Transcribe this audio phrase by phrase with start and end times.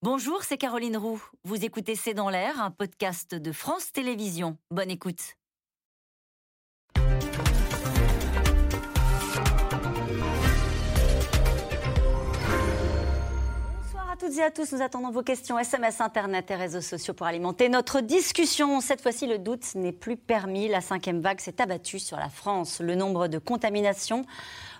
[0.00, 1.20] Bonjour, c'est Caroline Roux.
[1.42, 4.56] Vous écoutez C'est dans l'air, un podcast de France Télévisions.
[4.70, 5.34] Bonne écoute.
[13.74, 14.72] Bonsoir à toutes et à tous.
[14.72, 18.80] Nous attendons vos questions SMS, Internet et réseaux sociaux pour alimenter notre discussion.
[18.80, 20.68] Cette fois-ci, le doute n'est plus permis.
[20.68, 22.80] La cinquième vague s'est abattue sur la France.
[22.80, 24.24] Le nombre de contaminations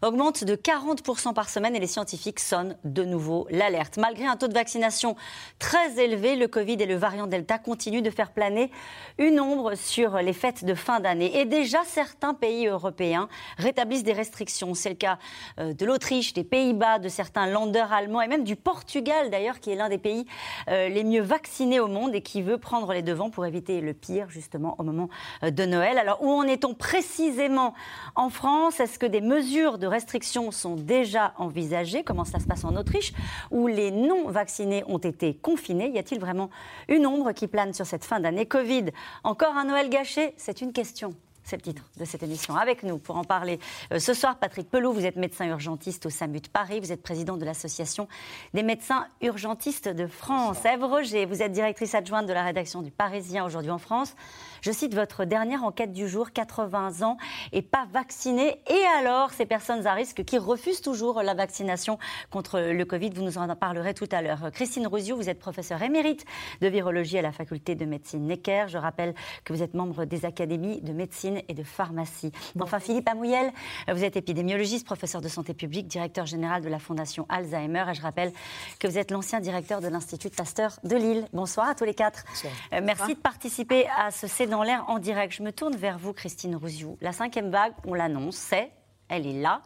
[0.03, 3.97] augmente de 40% par semaine et les scientifiques sonnent de nouveau l'alerte.
[3.97, 5.17] Malgré un taux de vaccination
[5.59, 8.71] très élevé, le Covid et le variant Delta continuent de faire planer
[9.19, 11.39] une ombre sur les fêtes de fin d'année.
[11.39, 14.75] Et déjà, certains pays européens rétablissent des restrictions.
[14.75, 15.19] C'est le cas
[15.59, 19.71] euh, de l'Autriche, des Pays-Bas, de certains landers allemands et même du Portugal d'ailleurs, qui
[19.71, 20.27] est l'un des pays
[20.69, 23.95] euh, les mieux vaccinés au monde et qui veut prendre les devants pour éviter le
[23.95, 25.09] pire justement au moment
[25.43, 25.99] euh, de Noël.
[25.99, 27.75] Alors où en est-on précisément
[28.15, 28.81] en France?
[28.81, 33.13] Est-ce que des mesures de restrictions sont déjà envisagées Comment ça se passe en Autriche,
[33.51, 35.91] où les non-vaccinés ont été confinés?
[35.91, 36.51] Y a-t-il vraiment
[36.89, 38.47] une ombre qui plane sur cette fin d'année?
[38.47, 38.87] Covid
[39.25, 40.35] Encore un Noël gâché?
[40.37, 41.15] C'est une question.
[41.45, 42.57] C'est le titre de cette émission.
[42.57, 43.59] Avec nous pour en parler
[43.93, 47.03] euh, ce soir, Patrick Pelot, vous êtes médecin urgentiste au SAMU de Paris, vous êtes
[47.03, 48.07] président de l'Association
[48.53, 50.59] des médecins urgentistes de France.
[50.67, 54.15] Ève Roger, vous êtes directrice adjointe de la rédaction du Parisien aujourd'hui en France.
[54.63, 57.17] Je cite votre dernière enquête du jour, 80 ans
[57.53, 58.61] et pas vaccinés.
[58.69, 61.99] Et alors, ces personnes à risque qui refusent toujours la vaccination
[62.31, 64.51] contre le Covid, vous nous en parlerez tout à l'heure.
[64.53, 66.25] Christine Rousio, vous êtes professeure émérite
[66.61, 68.67] de virologie à la faculté de médecine Necker.
[68.69, 72.33] Je rappelle que vous êtes membre des académies de médecine et de pharmacie.
[72.61, 73.53] Enfin, Philippe Amouyel,
[73.91, 77.85] vous êtes épidémiologiste, professeur de santé publique, directeur général de la Fondation Alzheimer.
[77.91, 78.33] Et je rappelle
[78.79, 81.27] que vous êtes l'ancien directeur de l'Institut Pasteur de Lille.
[81.33, 82.25] Bonsoir à tous les quatre.
[82.73, 85.35] Euh, merci de participer à ce dans l'air en direct.
[85.35, 86.97] Je me tourne vers vous, Christine Rouziou.
[87.01, 88.71] La cinquième vague, on l'annonce, c'est,
[89.09, 89.63] elle est là.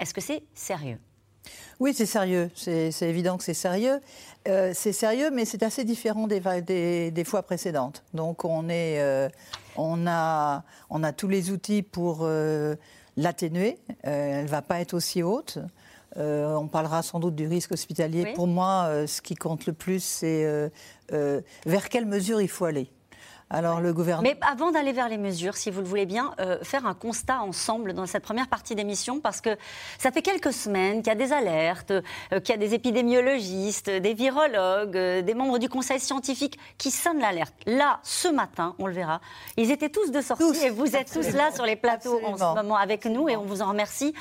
[0.00, 0.98] Est-ce que c'est sérieux?
[1.80, 2.50] Oui, c'est sérieux.
[2.54, 4.00] C'est évident que c'est sérieux.
[4.48, 8.02] Euh, c'est sérieux, mais c'est assez différent des, des, des, fois précédentes.
[8.14, 9.28] Donc, on, est, euh,
[9.76, 12.76] on, a, on a tous les outils pour euh,
[13.16, 13.78] l'atténuer.
[14.02, 15.58] elle ne va pas être aussi haute.
[16.16, 18.32] on parlera sans doute du risque hospitalier.
[18.34, 20.70] Pour moi, ce qui compte le plus, c'est
[21.10, 22.90] vers quelle mesure il faut aller.
[23.50, 24.28] Alors le gouvernement.
[24.28, 27.40] Mais avant d'aller vers les mesures, si vous le voulez bien, euh, faire un constat
[27.40, 29.56] ensemble dans cette première partie d'émission, parce que
[29.98, 33.90] ça fait quelques semaines qu'il y a des alertes, euh, qu'il y a des épidémiologistes,
[33.90, 37.54] des virologues, euh, des membres du conseil scientifique qui sonnent l'alerte.
[37.66, 39.20] Là, ce matin, on le verra,
[39.56, 42.54] ils étaient tous de sortie et vous êtes tous là sur les plateaux en ce
[42.56, 44.14] moment avec nous et on vous en remercie.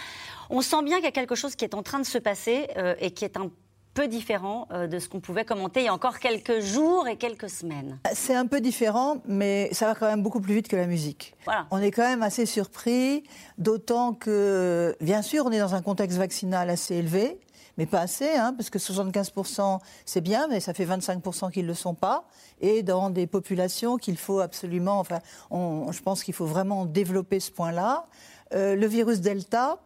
[0.49, 2.67] On sent bien qu'il y a quelque chose qui est en train de se passer
[2.99, 3.49] et qui est un
[3.93, 7.17] peu différent euh, de ce qu'on pouvait commenter il y a encore quelques jours et
[7.17, 7.99] quelques semaines.
[8.13, 11.35] C'est un peu différent, mais ça va quand même beaucoup plus vite que la musique.
[11.71, 13.23] On est quand même assez surpris,
[13.57, 17.39] d'autant que, bien sûr, on est dans un contexte vaccinal assez élevé,
[17.77, 21.69] mais pas assez, hein, parce que 75% c'est bien, mais ça fait 25% qu'ils ne
[21.69, 22.25] le sont pas,
[22.61, 25.19] et dans des populations qu'il faut absolument, enfin,
[25.51, 28.05] je pense qu'il faut vraiment développer ce point-là.
[28.53, 29.79] Euh, le virus Delta,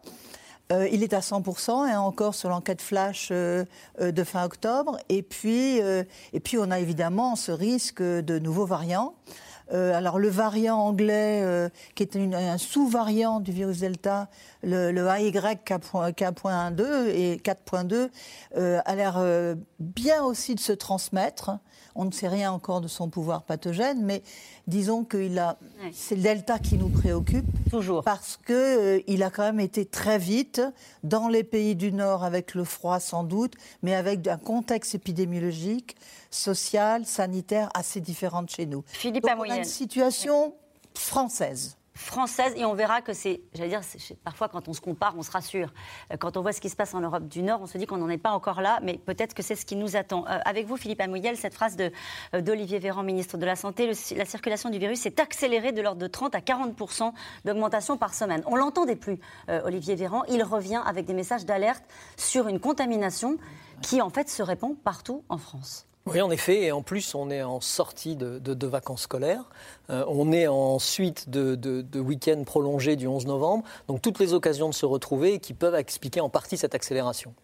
[0.70, 3.64] euh, il est à 100%, et hein, encore sur l'enquête flash euh,
[4.00, 4.98] euh, de fin octobre.
[5.08, 9.14] Et puis, et puis, on a évidemment ce risque de nouveaux variants.
[9.70, 14.28] alors, le variant anglais, qui est un sous-variant du virus Delta,
[14.62, 18.10] le, le AY4.2 et 4.2,
[18.56, 19.22] a l'air
[19.78, 21.58] bien aussi de se transmettre.
[21.94, 24.22] On ne sait rien encore de son pouvoir pathogène, mais
[24.66, 25.30] disons que
[25.92, 27.46] c'est le delta qui nous préoccupe.
[27.70, 28.02] Toujours.
[28.02, 30.62] Parce qu'il euh, il a quand même été très vite
[31.02, 35.96] dans les pays du Nord avec le froid sans doute, mais avec un contexte épidémiologique,
[36.30, 38.84] social, sanitaire assez différent de chez nous.
[38.86, 40.54] Philippe Donc, on a une situation
[40.94, 43.80] française française et on verra que c'est, j'allais dire,
[44.22, 45.72] parfois quand on se compare, on se rassure.
[46.12, 47.86] Euh, quand on voit ce qui se passe en Europe du Nord, on se dit
[47.86, 50.24] qu'on n'en est pas encore là, mais peut-être que c'est ce qui nous attend.
[50.28, 51.90] Euh, avec vous, Philippe Amouyel, cette phrase de,
[52.34, 56.00] euh, d'Olivier Véran, ministre de la Santé, la circulation du virus s'est accélérée de l'ordre
[56.00, 57.12] de 30 à 40%
[57.44, 58.42] d'augmentation par semaine.
[58.46, 60.22] On l'entendait plus, Olivier Véran.
[60.28, 61.84] Il revient avec des messages d'alerte
[62.16, 63.38] sur une contamination
[63.82, 65.87] qui, en fait, se répand partout en France.
[66.10, 69.44] Oui, en effet, et en plus, on est en sortie de, vacances scolaires.
[69.90, 73.64] Euh, on est en suite de, de week-end prolongé du 11 novembre.
[73.88, 77.34] Donc, toutes les occasions de se retrouver qui peuvent expliquer en partie cette accélération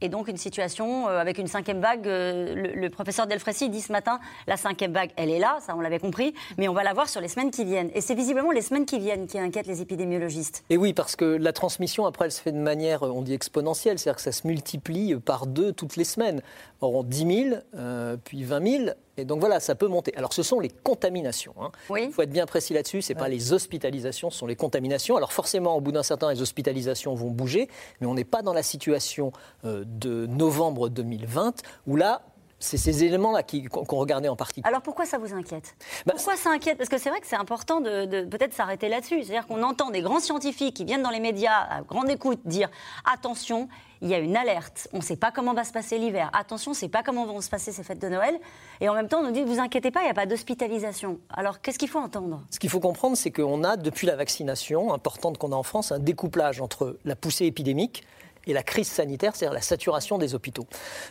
[0.00, 2.06] et donc une situation euh, avec une cinquième vague.
[2.06, 5.80] Euh, le, professeur Delfrécy dit ce matin, la cinquième vague, elle est là, ça on
[5.80, 7.90] l'avait compris, mais on va la voir sur les semaines qui viennent.
[7.94, 10.64] Et c'est visiblement les semaines qui viennent qui inquiètent les épidémiologistes.
[10.70, 13.98] Et oui, parce que la transmission, après, elle se fait de manière, on dit exponentielle,
[13.98, 16.42] c'est-à-dire que ça se multiplie par deux toutes les semaines.
[16.80, 20.14] Or, 10 000, euh, puis 20 000, et donc voilà, ça peut monter.
[20.16, 21.54] Alors ce sont les contaminations.
[21.60, 21.70] Hein.
[21.96, 25.16] Il faut être bien précis là-dessus, ce n'est pas les hospitalisations, ce sont les contaminations.
[25.16, 27.68] Alors forcément, au bout d'un certain temps, les hospitalisations vont bouger,
[28.00, 29.32] mais on n'est pas dans la situation
[29.64, 32.22] euh, de novembre 2020 où là,
[32.60, 34.66] C'est ces éléments-là qu'on regardait en particulier.
[34.66, 35.76] Alors pourquoi ça vous inquiète?
[36.06, 36.76] Bah, Pourquoi ça inquiète?
[36.76, 39.22] Parce que c'est vrai que c'est important de, peut-être s'arrêter là-dessus.
[39.22, 42.68] C'est-à-dire qu'on entend des grands scientifiques qui viennent dans les médias à grande écoute dire
[43.12, 43.68] attention,
[44.00, 46.70] il y a une alerte, on ne sait pas comment va se passer l'hiver, attention,
[46.70, 48.38] on ne sait pas comment vont se passer ces fêtes de Noël,
[48.80, 50.26] et en même temps on nous dit ne vous inquiétez pas, il n'y a pas
[50.26, 51.18] d'hospitalisation.
[51.30, 52.42] Alors qu'est-ce qu'il faut entendre?
[52.50, 55.90] Ce qu'il faut comprendre, c'est qu'on a, depuis la vaccination importante qu'on a en France,
[55.90, 58.04] un découplage entre la poussée épidémique,
[58.48, 60.66] et la crise sanitaire, c'est-à-dire la saturation des hôpitaux.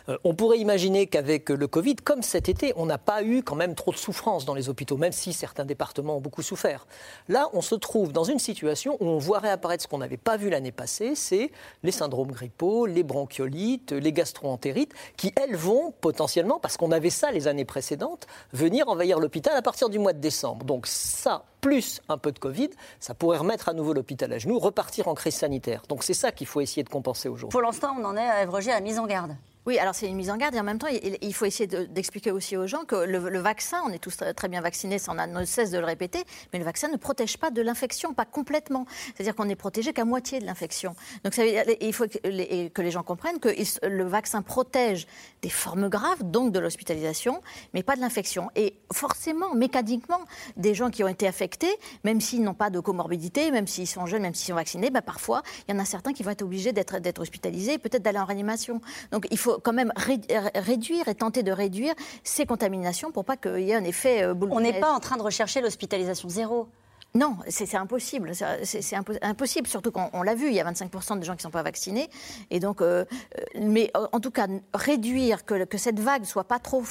[0.08, 3.54] Euh, on pourrait imaginer qu'avec le Covid, comme cet été, on n'a pas eu quand
[3.54, 6.86] même trop de souffrance dans les hôpitaux, même si certains départements ont beaucoup souffert.
[7.28, 10.36] Là, on se trouve dans une situation où on voit réapparaître ce qu'on n'avait pas
[10.36, 11.50] vu l'année passée, c'est
[11.82, 17.30] les syndromes grippaux, les bronchiolites, les gastroentérites, qui, elles, vont potentiellement, parce qu'on avait ça
[17.30, 20.64] les années précédentes, venir envahir l'hôpital à partir du mois de décembre.
[20.64, 22.70] Donc ça, plus un peu de Covid,
[23.00, 25.82] ça pourrait remettre à nouveau l'hôpital à genoux, repartir en crise sanitaire.
[25.88, 28.72] Donc c'est ça qu'il faut essayer de compenser Pour l'instant, on en est à Evroger
[28.72, 29.36] à mise en garde.
[29.68, 32.30] Oui, alors c'est une mise en garde et en même temps, il, faut essayer d'expliquer
[32.30, 35.26] aussi aux gens que le, vaccin, on est tous très, bien vaccinés, ça on a
[35.26, 36.24] ne cesse de le répéter,
[36.54, 38.86] mais le vaccin ne protège pas de l'infection, pas complètement.
[39.14, 40.96] C'est-à-dire qu'on n'est protégé qu'à moitié de l'infection.
[41.22, 43.50] Donc ça, il faut que les, que les, gens comprennent que
[43.86, 45.06] le vaccin protège
[45.42, 47.42] des formes graves, donc de l'hospitalisation,
[47.74, 48.50] mais pas de l'infection.
[48.56, 50.20] Et forcément, mécaniquement,
[50.56, 54.06] des gens qui ont été affectés, même s'ils n'ont pas de comorbidité, même s'ils sont
[54.06, 56.40] jeunes, même s'ils sont vaccinés, bah parfois, il y en a certains qui vont être
[56.40, 58.80] obligés d'être hospitalisés, peut-être d'aller en réanimation.
[59.12, 61.94] Donc il faut quand même réduire et tenter de réduire
[62.24, 65.00] ces contaminations pour pas qu'il y ait un effet euh, boule On n'est pas en
[65.00, 66.68] train de rechercher l'hospitalisation zéro.
[67.14, 68.32] Non, c'est impossible.
[68.64, 71.50] C'est impossible, surtout qu'on l'a vu, il y a 25% de gens qui ne sont
[71.50, 72.08] pas vaccinés.
[72.50, 73.04] Et donc, euh,
[73.38, 76.82] euh, mais en tout cas, réduire que, que cette vague soit pas trop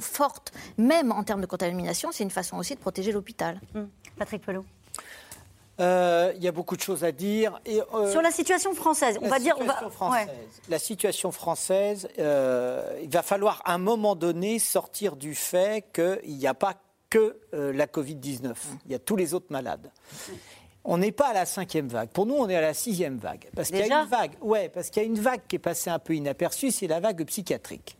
[0.00, 3.60] forte, même en termes de contamination, c'est une façon aussi de protéger l'hôpital.
[3.74, 3.88] Hum.
[4.18, 4.64] Patrick Pelot.
[5.80, 7.60] Euh, il y a beaucoup de choses à dire.
[7.64, 9.56] Et, euh, Sur la situation française, on va dire.
[10.68, 16.36] La situation française, euh, il va falloir à un moment donné sortir du fait qu'il
[16.36, 16.74] n'y a pas
[17.10, 18.54] que la Covid-19,
[18.84, 19.90] il y a tous les autres malades.
[20.84, 22.10] On n'est pas à la cinquième vague.
[22.10, 23.48] Pour nous, on est à la sixième vague.
[23.54, 25.60] Parce qu'il y a une vague, ouais, parce qu'il y a une vague qui est
[25.60, 27.96] passée un peu inaperçue, c'est la vague psychiatrique.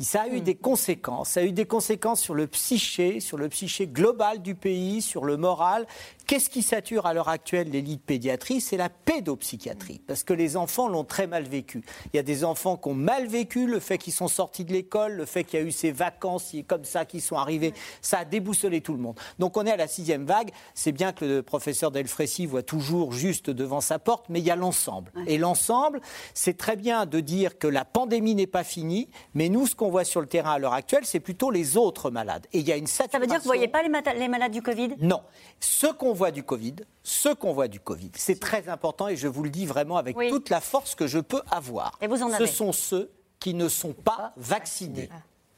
[0.00, 0.44] Ça a eu hmm.
[0.44, 1.30] des conséquences.
[1.30, 5.24] Ça a eu des conséquences sur le psyché, sur le psyché global du pays, sur
[5.24, 5.86] le moral.
[6.26, 8.60] Qu'est-ce qui sature à l'heure actuelle les lits de pédiatrie?
[8.60, 11.82] C'est la pédopsychiatrie, parce que les enfants l'ont très mal vécu.
[12.12, 14.72] Il y a des enfants qui ont mal vécu le fait qu'ils sont sortis de
[14.72, 18.18] l'école, le fait qu'il y a eu ces vacances comme ça qui sont arrivées, ça
[18.18, 19.18] a déboussolé tout le monde.
[19.38, 20.50] Donc on est à la sixième vague.
[20.74, 24.50] C'est bien que le professeur Delfrécy voit toujours juste devant sa porte, mais il y
[24.50, 25.12] a l'ensemble.
[25.26, 26.00] Et l'ensemble,
[26.34, 29.90] c'est très bien de dire que la pandémie n'est pas finie, mais nous, ce qu'on
[29.90, 32.46] voit sur le terrain à l'heure actuelle, c'est plutôt les autres malades.
[32.52, 33.12] Et il y a une saturation.
[33.12, 34.96] Ça veut dire que vous ne voyez pas les, les malades du Covid?
[35.00, 35.22] Non.
[35.60, 39.28] Ce qu'on voit du Covid, ce qu'on voit du Covid, c'est très important et je
[39.28, 41.96] vous le dis vraiment avec toute la force que je peux avoir.
[42.00, 42.46] Et vous en avez.
[42.46, 45.08] Ce sont ceux qui ne sont pas vaccinés.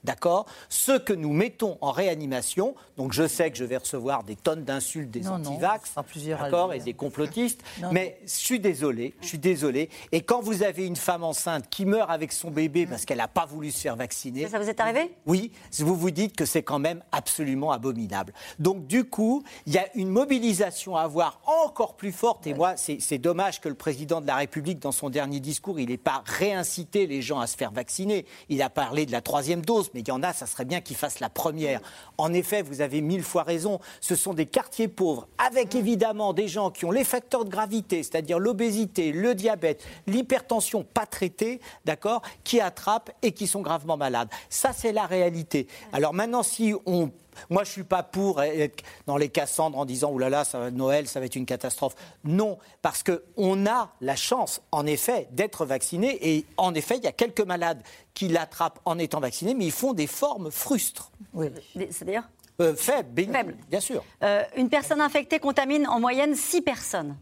[0.05, 0.47] D'accord?
[0.69, 4.65] Ceux que nous mettons en réanimation, donc je sais que je vais recevoir des tonnes
[4.65, 5.95] d'insultes des anti-vax,
[6.27, 7.63] d'accord, et des complotistes,
[7.93, 9.91] mais je suis désolé, je suis désolé.
[10.13, 13.29] Et quand vous avez une femme enceinte qui meurt avec son bébé parce qu'elle n'a
[13.29, 14.49] pas voulu se faire vacciner.
[14.49, 15.15] Ça, vous est arrivé?
[15.27, 18.33] Oui, vous vous dites que c'est quand même absolument abominable.
[18.59, 22.47] Donc du coup, il y a une mobilisation à avoir encore plus forte.
[22.47, 25.89] Et moi, c'est dommage que le président de la République, dans son dernier discours, il
[25.89, 28.27] n'ait pas réincité les gens à se faire vacciner.
[28.49, 30.81] Il a parlé de la troisième dose mais il y en a, ça serait bien
[30.81, 31.81] qu'ils fassent la première.
[32.19, 36.49] En effet, vous avez mille fois raison, ce sont des quartiers pauvres, avec évidemment des
[36.49, 42.23] gens qui ont les facteurs de gravité, c'est-à-dire l'obésité, le diabète, l'hypertension pas traitée, d'accord,
[42.45, 44.29] qui attrapent et qui sont gravement malades.
[44.49, 45.67] Ça, c'est la réalité.
[45.93, 47.11] Alors maintenant, si on
[47.49, 50.45] moi, je ne suis pas pour être dans les Cassandres en disant, oulala, là là,
[50.45, 51.95] ça va, Noël, ça va être une catastrophe.
[52.25, 56.19] Non, parce qu'on a la chance, en effet, d'être vacciné.
[56.35, 57.83] Et en effet, il y a quelques malades
[58.15, 61.11] qui l'attrapent en étant vaccinés, mais ils font des formes frustres.
[61.33, 61.47] Oui.
[61.75, 62.29] C'est-à-dire
[62.61, 63.25] euh, faibles,
[63.71, 64.05] bien sûr.
[64.23, 67.17] Euh, une personne infectée contamine en moyenne 6 personnes.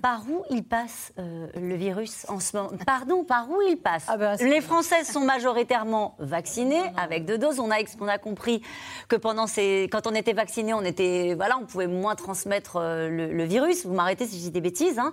[0.00, 2.70] Par où il passe euh, le virus en ce moment?
[2.86, 4.06] Pardon, par où il passe?
[4.08, 7.60] Ah ben, Les Françaises sont majoritairement vaccinées avec deux doses.
[7.60, 8.62] On a, on a compris
[9.08, 13.10] que pendant ces, quand on était vacciné, on était, voilà, on pouvait moins transmettre euh,
[13.10, 13.84] le, virus.
[13.84, 14.98] Vous m'arrêtez si je dis des bêtises.
[14.98, 15.12] Hein.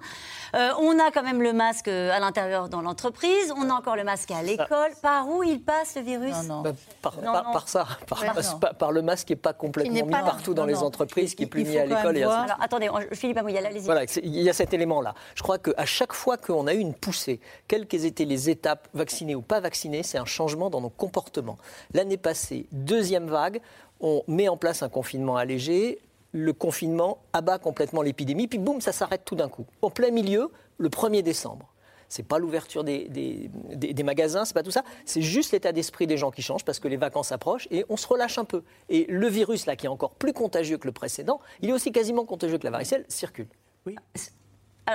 [0.55, 3.53] Euh, on a quand même le masque à l'intérieur dans l'entreprise.
[3.57, 4.91] On a encore le masque à l'école.
[5.01, 6.47] Par où il passe le virus?
[6.47, 7.17] Non, bah, par,
[7.51, 7.85] par, ça,
[8.79, 11.65] par, le masque qui n'est pas complètement mis partout dans les entreprises, qui est plus
[11.65, 12.15] mis à l'école.
[12.15, 13.83] Alors attendez, Philippe Amouyal, allez-y.
[13.83, 15.15] Voilà, il y a cet élément-là.
[15.33, 18.87] Je crois qu'à chaque fois qu'on a eu une poussée, quelles qu'aient été les étapes,
[18.93, 21.57] vaccinées ou pas vaccinées, c'est un changement dans nos comportements.
[21.95, 23.59] L'année passée, deuxième vague,
[24.01, 25.99] on met en place un confinement allégé,
[26.31, 29.65] le confinement abat complètement l'épidémie, puis boum, ça s'arrête tout d'un coup.
[29.81, 31.73] En plein milieu, le 1er décembre.
[32.07, 34.83] c'est pas l'ouverture des, des, des, magasins, c'est pas tout ça.
[35.05, 37.97] C'est juste l'état d'esprit des gens qui change parce que les vacances approchent et on
[37.97, 38.61] se relâche un peu.
[38.89, 41.91] Et le virus là, qui est encore plus contagieux que le précédent, il est aussi
[41.91, 43.47] quasiment contagieux que la varicelle, circule.
[43.87, 43.95] Oui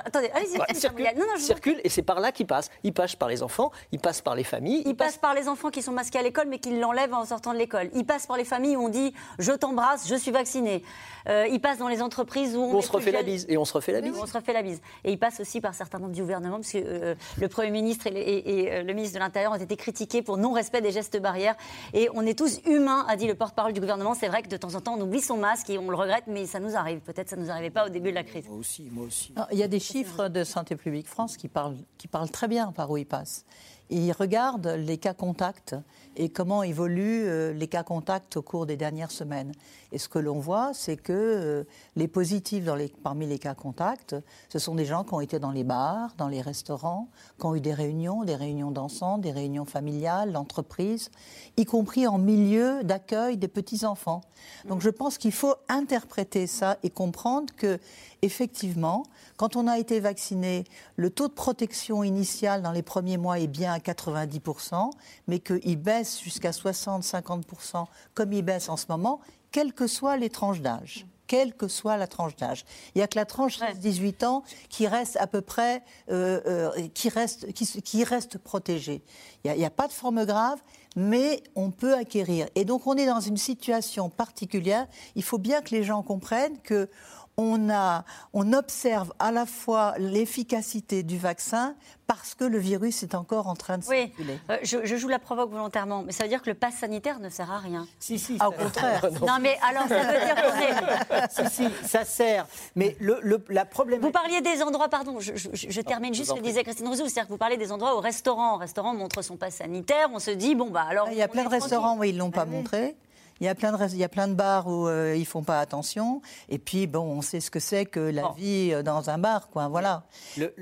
[0.05, 0.77] attendez, allez-y.
[0.77, 1.07] circule,
[1.39, 2.71] circule et c'est par là qu'il passe.
[2.83, 4.83] Il passe par les enfants, il passe par les familles.
[4.87, 5.17] Il, passe...
[5.17, 7.91] par les enfants qui sont masqués à l'école mais qui l'enlèvent en sortant de l'école.
[7.95, 10.83] Il passe par les familles où on dit je t'embrasse, je suis vacciné.
[11.29, 13.73] Euh, il passe dans les entreprises où on, se refait la bise et on se
[13.73, 14.17] refait la bise.
[14.21, 14.81] on se refait la bise.
[15.05, 18.07] Et il passe aussi par certains membres du gouvernement parce que euh, le Premier ministre
[18.07, 21.57] et, euh, le ministre de l'Intérieur ont été critiqués pour non-respect des gestes barrières.
[21.95, 24.15] Et on est tous humains, a dit le porte-parole du gouvernement.
[24.15, 26.25] C'est vrai que de temps en temps on oublie son masque et on le regrette,
[26.27, 27.01] mais ça nous arrive.
[27.01, 28.49] Peut-être ça nous arrivait pas au début de la crise.
[28.49, 29.35] Moi aussi, moi aussi.
[29.53, 32.73] il y a des chiffres de Santé publique France qui parlent, qui parlent très bien
[32.73, 33.45] par où ils passent.
[33.91, 35.77] Ils regardent les cas contacts
[36.17, 39.53] et comment évoluent euh, les cas contacts au cours des dernières semaines.
[39.93, 41.65] Et ce que l'on voit, c'est que euh,
[41.95, 42.65] les positifs
[43.03, 44.17] parmi les cas contacts,
[44.49, 47.55] ce sont des gens qui ont été dans les bars, dans les restaurants, qui ont
[47.55, 51.11] eu des réunions, des réunions d'ensemble, des réunions familiales, d'entreprise,
[51.57, 54.23] y compris en milieu d'accueil des petits-enfants.
[54.69, 57.79] Donc je pense qu'il faut interpréter ça et comprendre que,
[58.23, 59.05] effectivement,
[59.37, 60.65] quand on a été vacciné,
[60.97, 64.91] le taux de protection initial dans les premiers mois est bien à 90%,
[65.29, 69.21] mais qu'il baisse jusqu'à 60-50% comme il baisse en ce moment,
[69.53, 72.65] quelles que soient les tranches d'âge quelle que soit la tranche d'âge.
[72.95, 76.89] Il n'y a que la tranche 18 ans qui reste à peu près, euh, euh,
[76.95, 79.03] qui, reste, qui, reste protégée.
[79.45, 80.61] Il n'y a, a, pas de forme grave,
[80.95, 82.47] mais on peut acquérir.
[82.55, 84.87] Et donc on est dans une situation particulière.
[85.17, 86.89] Il faut bien que les gens comprennent que
[87.37, 91.75] on, a, on observe à la fois l'efficacité du vaccin
[92.07, 94.05] parce que le virus est encore en train de oui.
[94.07, 94.39] circuler.
[94.51, 97.29] Euh, je, joue la provoque volontairement, mais ça veut dire que le pass sanitaire ne
[97.29, 97.87] sert à rien.
[97.99, 98.37] Si, si.
[98.41, 99.03] Ah, au contraire.
[99.21, 99.39] non.
[99.41, 101.49] mais alors ça veut dire qu'on est...
[101.49, 102.47] si, si, ça sert.
[102.75, 104.01] Mais le, la problème...
[104.01, 107.33] Vous parliez des endroits, pardon, je, termine juste ce que disait Christine Rousseau, c'est-à-dire que
[107.33, 108.55] vous parlez des endroits au restaurant.
[108.55, 111.09] Au restaurant, on montre son pass sanitaire, on se dit, bon, bah alors...
[111.11, 112.97] Il y a plein de restaurants où ils ne l'ont pas ah montré.
[113.41, 115.43] Il y a plein de, il y a plein de bars où euh, ils font
[115.43, 116.23] pas attention.
[116.49, 119.51] Et puis, bon, on sait ce que c'est que la vie euh, dans un bar,
[119.51, 119.69] quoi.
[119.69, 120.05] Voilà.
[120.39, 120.55] Le,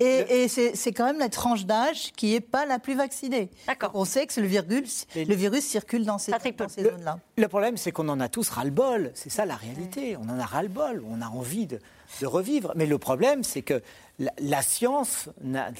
[0.00, 3.50] et, et c'est quand même la tranche d'âge qui est pas la plus vaccinée.
[3.66, 3.90] D'accord.
[3.94, 6.32] On sait que le virus, le virus circule dans ces,
[6.68, 7.18] ces zones-là.
[7.36, 9.10] Le problème, c'est qu'on en a tous ras-le-bol.
[9.14, 10.16] C'est ça la réalité.
[10.16, 11.04] On en a ras-le-bol.
[11.08, 11.78] On a envie de,
[12.20, 12.72] de, revivre.
[12.74, 13.82] Mais le problème, c'est que
[14.18, 15.70] la, la science n'a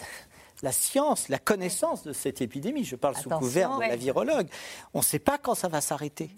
[0.64, 2.84] la science, la connaissance de cette épidémie.
[2.84, 4.48] Je parle sous couvert de la virologue.
[4.94, 6.30] On ne sait pas quand ça va s'arrêter.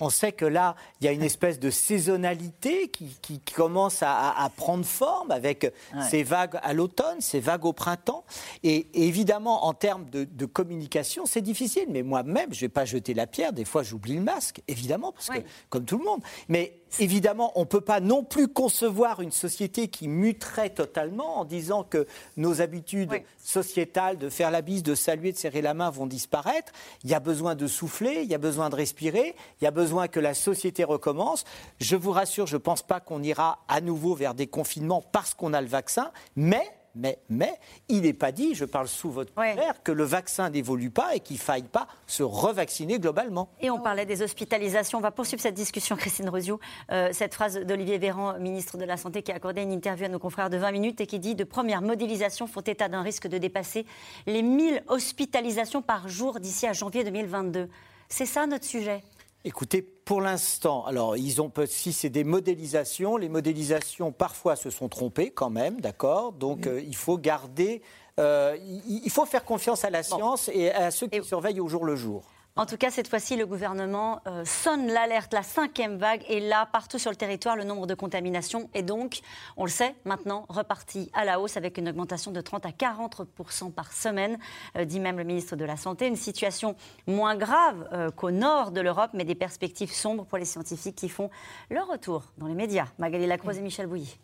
[0.00, 4.84] On sait que là, il y a une espèce de saisonnalité qui, commence à, prendre
[4.84, 5.72] forme avec
[6.08, 8.24] ces vagues à l'automne, ces vagues au printemps.
[8.62, 11.86] Et, évidemment, en termes de, communication, c'est difficile.
[11.88, 13.52] Mais moi-même, je ne vais pas jeter la pierre.
[13.52, 16.20] Des fois, j'oublie le masque, évidemment, parce que, comme tout le monde.
[16.48, 21.44] Mais évidemment, on ne peut pas non plus concevoir une société qui muterait totalement en
[21.44, 22.06] disant que
[22.36, 26.72] nos habitudes sociétales de faire la bise, de saluer, de serrer la main vont disparaître.
[27.04, 29.70] Il y a besoin de souffler, il y a besoin de respirer, il y a
[29.70, 31.44] besoin que la société recommence.
[31.80, 35.34] Je vous rassure, je ne pense pas qu'on ira à nouveau vers des confinements parce
[35.34, 37.52] qu'on a le vaccin, mais mais, mais,
[37.88, 41.20] il n'est pas dit, je parle sous votre couvert, que le vaccin n'évolue pas et
[41.20, 43.48] qu'il ne faille pas se revacciner globalement.
[43.60, 44.98] Et on parlait des hospitalisations.
[44.98, 46.58] On va poursuivre cette discussion, Christine Rosiou.
[46.90, 50.08] Euh, cette phrase d'Olivier Véran, ministre de la Santé, qui a accordé une interview à
[50.08, 53.26] nos confrères de 20 minutes et qui dit De premières modélisations font état d'un risque
[53.26, 53.86] de dépasser
[54.26, 57.68] les 1000 hospitalisations par jour d'ici à janvier 2022.
[58.08, 59.02] C'est ça notre sujet?
[59.44, 64.88] Écoutez, pour l'instant, alors ils ont si c'est des modélisations, les modélisations parfois se sont
[64.88, 66.32] trompées quand même, d'accord?
[66.32, 67.82] Donc euh, il faut garder,
[68.20, 68.56] euh,
[68.86, 71.96] il, faut faire confiance à la science et à ceux qui surveillent au jour le
[71.96, 72.31] jour.
[72.54, 75.32] En tout cas, cette fois-ci, le gouvernement euh, sonne l'alerte.
[75.32, 77.56] La cinquième vague est là, partout sur le territoire.
[77.56, 79.20] Le nombre de contaminations est donc,
[79.56, 83.72] on le sait maintenant, reparti à la hausse avec une augmentation de 30 à 40%
[83.72, 84.38] par semaine,
[84.76, 86.06] euh, dit même le ministre de la Santé.
[86.06, 90.44] Une situation moins grave euh, qu'au nord de l'Europe, mais des perspectives sombres pour les
[90.44, 91.30] scientifiques qui font
[91.70, 92.88] leur retour dans les médias.
[92.98, 94.18] Magali Lacroix et Michel Bouilly.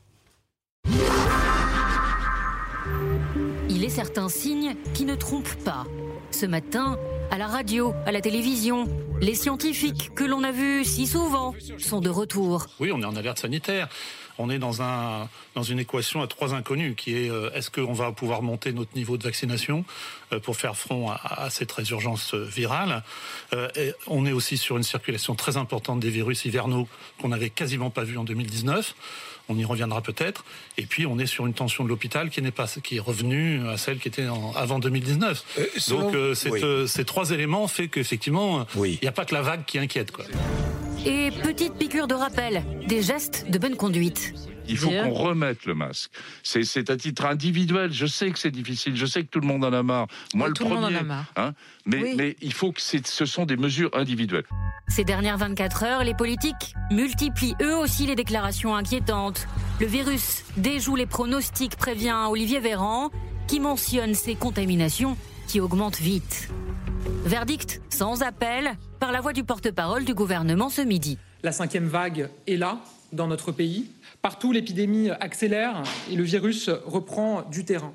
[3.71, 5.85] Il est certains signes qui ne trompent pas.
[6.31, 6.99] Ce matin,
[7.31, 8.87] à la radio, à la télévision,
[9.21, 12.67] les scientifiques que l'on a vus si souvent sont de retour.
[12.81, 13.89] Oui, on est en alerte sanitaire.
[14.41, 17.93] On est dans, un, dans une équation à trois inconnus qui est euh, est-ce qu'on
[17.93, 19.85] va pouvoir monter notre niveau de vaccination
[20.33, 23.03] euh, pour faire front à, cette résurgence euh, virale?
[24.07, 26.87] On est aussi sur une circulation très importante des virus hivernaux
[27.21, 28.95] qu'on n'avait quasiment pas vu en 2019
[29.49, 30.45] on y reviendra peut-être.
[30.77, 33.67] Et puis on est sur une tension de l'hôpital qui n'est pas qui est revenue
[33.69, 35.45] à celle qui était avant 2019.
[35.59, 39.43] Euh, Donc euh, euh, ces trois éléments fait qu'effectivement il n'y a pas que la
[39.43, 40.13] vague qui inquiète.
[40.13, 40.25] Quoi.
[41.07, 44.35] Et petite piqûre de rappel, des gestes de bonne conduite.
[44.69, 46.11] Il faut qu'on remette le masque.
[46.43, 47.93] C'est à titre individuel.
[47.93, 48.97] Je sais que c'est difficile.
[48.97, 50.07] Je sais que tout le monde en a marre.
[50.35, 50.75] Moi, le premier.
[50.75, 51.33] Le monde en a marre.
[51.37, 51.53] Hein,
[51.87, 54.45] mais, mais il faut que ce sont des mesures individuelles.
[54.89, 59.47] Ces dernières 24 heures, les politiques multiplient eux aussi les déclarations inquiétantes.
[59.81, 63.11] Le virus déjoue les pronostics, prévient Olivier Véran,
[63.47, 66.49] qui mentionne ces contaminations qui augmentent vite.
[67.25, 71.19] Verdict sans appel par la voix du porte-parole du gouvernement ce midi.
[71.43, 72.79] La cinquième vague est là,
[73.13, 73.91] dans notre pays.
[74.23, 77.93] Partout, l'épidémie accélère et le virus reprend du terrain.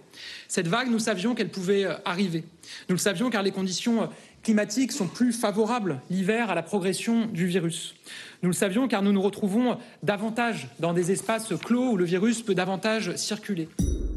[0.48, 2.44] Cette vague, nous savions qu'elle pouvait arriver.
[2.90, 4.10] Nous le savions car les conditions
[4.44, 7.96] climatiques sont plus favorables l'hiver à la progression du virus.
[8.42, 12.42] Nous le savions car nous nous retrouvons davantage dans des espaces clos où le virus
[12.42, 13.70] peut davantage circuler.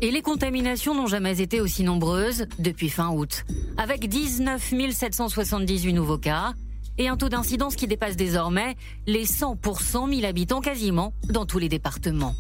[0.03, 3.45] Et les contaminations n'ont jamais été aussi nombreuses depuis fin août,
[3.79, 6.55] avec 19 778 nouveaux cas
[6.99, 8.76] et un taux d'incidence qui dépasse désormais
[9.07, 12.35] les 100 pour 100 000 habitants quasiment dans tous les départements.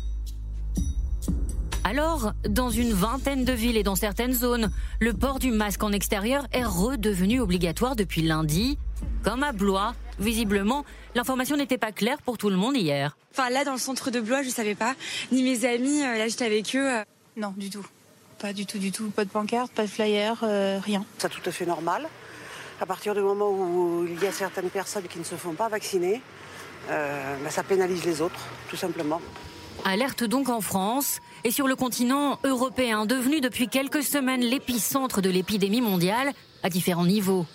[1.84, 5.92] Alors, dans une vingtaine de villes et dans certaines zones, le port du masque en
[5.92, 8.76] extérieur est redevenu obligatoire depuis lundi.
[9.22, 10.84] Comme à Blois, visiblement,
[11.14, 13.16] l'information n'était pas claire pour tout le monde hier.
[13.32, 14.96] Enfin là, dans le centre de Blois, je ne savais pas.
[15.30, 16.90] Ni mes amis, euh, là j'étais avec eux.
[16.90, 17.04] Euh.
[17.36, 17.86] Non, du tout.
[18.40, 19.10] Pas du tout, du tout.
[19.10, 21.04] Pas de pancarte, pas de flyer, euh, rien.
[21.18, 22.08] C'est tout à fait normal.
[22.80, 25.68] À partir du moment où il y a certaines personnes qui ne se font pas
[25.68, 26.20] vacciner,
[26.90, 29.20] euh, ben, ça pénalise les autres, tout simplement.
[29.84, 35.30] Alerte donc en France et sur le continent européen, devenu depuis quelques semaines l'épicentre de
[35.30, 37.46] l'épidémie mondiale à différents niveaux.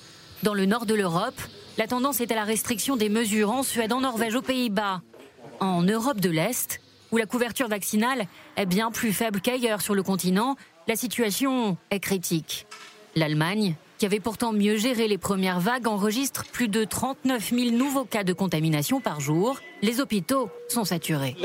[0.44, 1.40] Dans le nord de l'Europe,
[1.78, 5.02] la tendance est à la restriction des mesures en Suède, en Norvège, aux Pays-Bas.
[5.60, 8.26] En Europe de l'Est, où la couverture vaccinale
[8.56, 10.56] est bien plus faible qu'ailleurs sur le continent,
[10.88, 12.66] la situation est critique.
[13.16, 18.04] L'Allemagne qui avait pourtant mieux géré les premières vagues, enregistre plus de 39 000 nouveaux
[18.04, 19.60] cas de contamination par jour.
[19.84, 21.36] Les hôpitaux sont saturés.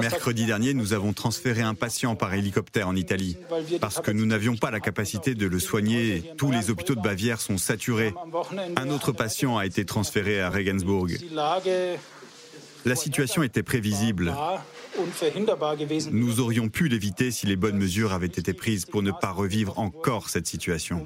[0.00, 3.36] Mercredi dernier, nous avons transféré un patient par hélicoptère en Italie
[3.78, 6.32] parce que nous n'avions pas la capacité de le soigner.
[6.38, 8.14] Tous les hôpitaux de Bavière sont saturés.
[8.76, 11.08] Un autre patient a été transféré à Regensburg.
[12.86, 14.32] La situation était prévisible.
[16.12, 19.76] Nous aurions pu l'éviter si les bonnes mesures avaient été prises pour ne pas revivre
[19.80, 21.04] encore cette situation.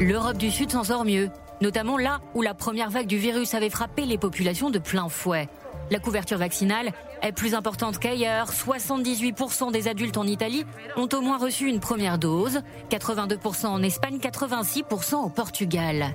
[0.00, 3.70] L'Europe du Sud s'en sort mieux, notamment là où la première vague du virus avait
[3.70, 5.48] frappé les populations de plein fouet.
[5.92, 6.90] La couverture vaccinale
[7.22, 8.50] est plus importante qu'ailleurs.
[8.50, 10.64] 78% des adultes en Italie
[10.96, 16.12] ont au moins reçu une première dose, 82% en Espagne, 86% au Portugal.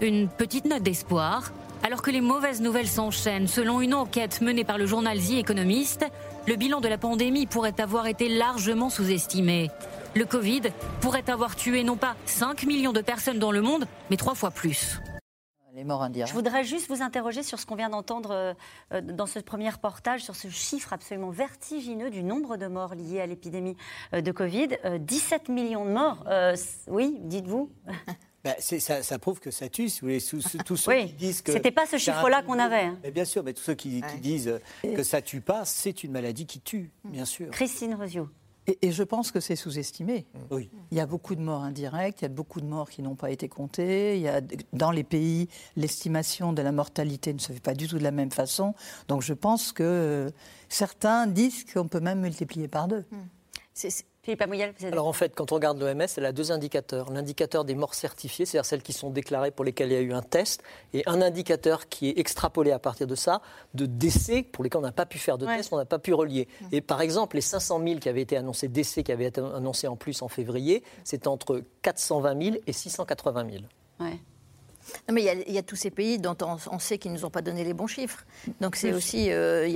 [0.00, 1.50] Une petite note d'espoir,
[1.82, 6.04] alors que les mauvaises nouvelles s'enchaînent, selon une enquête menée par le journal The Economist,
[6.46, 9.70] le bilan de la pandémie pourrait avoir été largement sous-estimé.
[10.14, 10.62] Le Covid
[11.00, 14.50] pourrait avoir tué non pas 5 millions de personnes dans le monde, mais trois fois
[14.50, 15.00] plus.
[15.74, 16.28] Les morts indirects.
[16.28, 18.54] Je voudrais juste vous interroger sur ce qu'on vient d'entendre
[18.92, 23.20] euh, dans ce premier reportage, sur ce chiffre absolument vertigineux du nombre de morts liés
[23.20, 23.76] à l'épidémie
[24.12, 24.70] euh, de Covid.
[24.98, 26.24] 17 euh, millions de morts,
[26.88, 27.70] oui, dites-vous
[28.44, 30.20] Bah, ça, prouve que ça tue, si vous voulez.
[30.64, 31.52] tous ceux qui disent que.
[31.52, 32.84] C'était pas ce chiffre-là qu'on avait.
[32.84, 32.98] Hein.
[33.12, 36.60] bien sûr, mais tous ceux qui, disent que ça tue pas, c'est une maladie qui
[36.60, 37.50] tue, bien sûr.
[37.50, 38.28] Christine Rosio.
[38.82, 40.26] Et, je pense que c'est sous-estimé.
[40.50, 40.70] Oui.
[40.90, 43.14] Il y a beaucoup de morts indirectes, il y a beaucoup de morts qui n'ont
[43.14, 44.16] pas été comptées.
[44.16, 44.42] Il y a,
[44.74, 48.10] dans les pays, l'estimation de la mortalité ne se fait pas du tout de la
[48.10, 48.74] même façon.
[49.08, 50.30] Donc je pense que
[50.68, 53.06] certains disent qu'on peut même multiplier par deux.
[53.72, 57.10] C'est Philippe Amouyel, Alors en fait, quand on regarde l'OMS, elle a deux indicateurs.
[57.10, 60.12] L'indicateur des morts certifiées, c'est-à-dire celles qui sont déclarées pour lesquelles il y a eu
[60.12, 60.62] un test,
[60.92, 63.40] et un indicateur qui est extrapolé à partir de ça,
[63.72, 66.12] de décès pour lesquels on n'a pas pu faire de test, on n'a pas pu
[66.12, 66.46] relier.
[66.72, 69.88] Et par exemple, les 500 000 qui avaient été annoncés, décès qui avaient été annoncés
[69.88, 73.62] en plus en février, c'est entre 420 000 et 680 000.
[74.00, 74.18] Ouais
[75.10, 77.42] mais il y, a, tous ces pays dont on, sait qu'ils ne nous ont pas
[77.42, 78.24] donné les bons chiffres.
[78.60, 79.68] Donc c'est aussi, euh,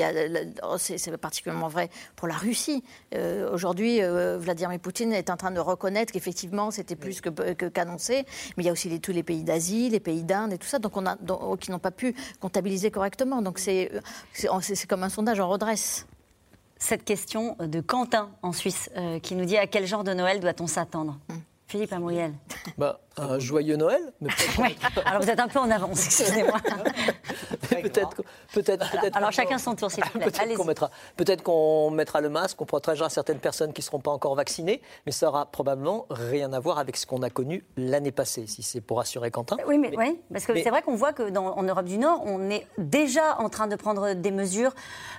[0.62, 2.83] oh, c'est particulièrement vrai pour la Russie.
[3.14, 8.25] Euh, aujourd'hui, euh, Vladimir Poutine est en train de reconnaître qu'effectivement c'était plus qu'annoncé.
[8.57, 10.79] mais il y a aussi tous les pays d'Asie, les pays d'Inde et tout ça,
[10.79, 11.16] donc on a,
[11.59, 13.42] qui n'ont pas pu comptabiliser correctement.
[13.42, 13.90] Donc c'est
[14.88, 16.07] comme un sondage en redresse
[16.79, 18.90] cette question de Quentin en Suisse
[19.22, 21.18] qui nous dit à quel genre de Noël doit-on s'attendre?
[21.31, 21.40] Hum.
[21.72, 22.35] Philippe Amouriel.
[22.77, 24.12] Bah, un joyeux Noël.
[24.20, 24.31] Mais
[25.07, 26.59] Alors vous êtes un peu en avance, excusez-moi.
[27.70, 28.22] peut-être,
[28.53, 30.31] peut-être, Alors chacun son tour, s'il vous plaît.
[30.31, 34.01] Peut-être qu'on mettra, peut-être qu'on mettra le masque, qu'on protégera certaines personnes qui ne seront
[34.01, 37.64] pas encore vaccinées, mais ça aura probablement rien à voir avec ce qu'on a connu
[37.77, 39.57] l'année passée, si c'est pour assurer Quentin.
[39.66, 42.66] Oui, mais, oui, parce que c'est vrai qu'on voit qu'en Europe du Nord, on est
[42.79, 44.75] déjà en train de prendre des mesures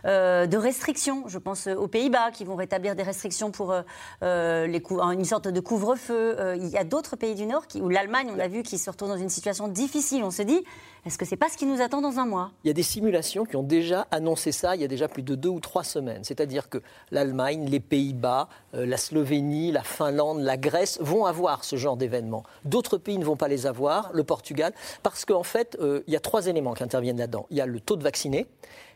[0.06, 1.24] euh, de restriction.
[1.28, 3.82] Je pense aux Pays-Bas qui vont rétablir des restrictions pour euh,
[4.24, 6.36] euh les une sorte de couvre-feu.
[6.40, 8.78] Euh, il y a d'autres pays du Nord qui où l'Allemagne, on a vu, qui
[8.78, 10.24] se retrouve dans une situation difficile.
[10.24, 10.64] On se dit,
[11.06, 12.52] est-ce que c'est pas ce qui nous attend dans un mois?
[12.64, 15.22] Il y a des simulations qui ont déjà annoncé ça il y a déjà plus
[15.22, 16.24] de deux ou trois semaines.
[16.24, 16.78] C'est-à-dire que
[17.12, 22.44] l'Allemagne, les Pays-Bas, euh, la Slovénie, la Finlande, la Grèce vont avoir ce genre d'événements.
[22.64, 26.16] D'autres pays ne vont pas les avoir, le Portugal, parce qu'en fait, euh, il y
[26.16, 27.46] a trois éléments qui interviennent là-dedans.
[27.50, 28.48] Il y a le taux de vaccinés,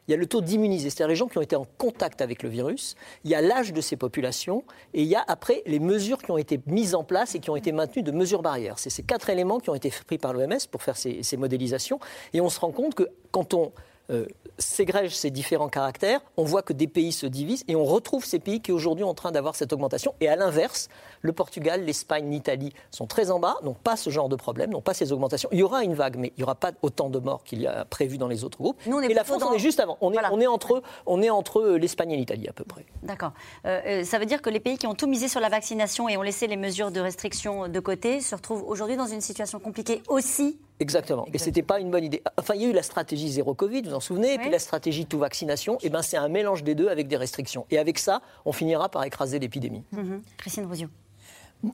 [0.07, 2.43] il y a le taux d'immunisés, c'est-à-dire les gens qui ont été en contact avec
[2.43, 5.79] le virus, il y a l'âge de ces populations, et il y a après les
[5.79, 8.79] mesures qui ont été mises en place et qui ont été maintenues de mesures barrières.
[8.79, 11.99] C'est ces quatre éléments qui ont été pris par l'OMS pour faire ces, ces modélisations,
[12.33, 13.71] et on se rend compte que quand on
[14.09, 14.25] euh,
[14.59, 18.39] ségrège ces différents caractères, on voit que des pays se divisent et on retrouve ces
[18.39, 20.15] pays qui aujourd'hui sont en train d'avoir cette augmentation.
[20.21, 20.89] Et à l'inverse,
[21.21, 24.81] le Portugal, l'Espagne, l'Italie sont très en bas, n'ont pas ce genre de problème, n'ont
[24.81, 25.49] pas ces augmentations.
[25.51, 27.67] Il y aura une vague, mais il n'y aura pas autant de morts qu'il y
[27.67, 28.79] a prévu dans les autres groupes.
[28.85, 29.97] et la France, on est juste avant.
[30.01, 32.85] On est, on est entre, on est entre l'Espagne et l'Italie à peu près.
[33.03, 33.33] D'accord.
[33.65, 36.09] Euh, euh, ça veut dire que les pays qui ont tout misé sur la vaccination
[36.09, 39.59] et ont laissé les mesures de restriction de côté se retrouvent aujourd'hui dans une situation
[39.59, 41.25] compliquée aussi Exactement.
[41.33, 42.21] Et ce n'était pas une bonne idée.
[42.37, 44.49] Enfin, il y a eu la stratégie zéro Covid, vous vous en souvenez, et puis
[44.49, 45.75] la stratégie tout vaccination.
[45.75, 47.65] Et eh ben, c'est un mélange des deux avec des restrictions.
[47.71, 49.83] Et avec ça, on finira par écraser l'épidémie.
[49.91, 50.21] Mhm.
[50.37, 50.87] Christine Rosio.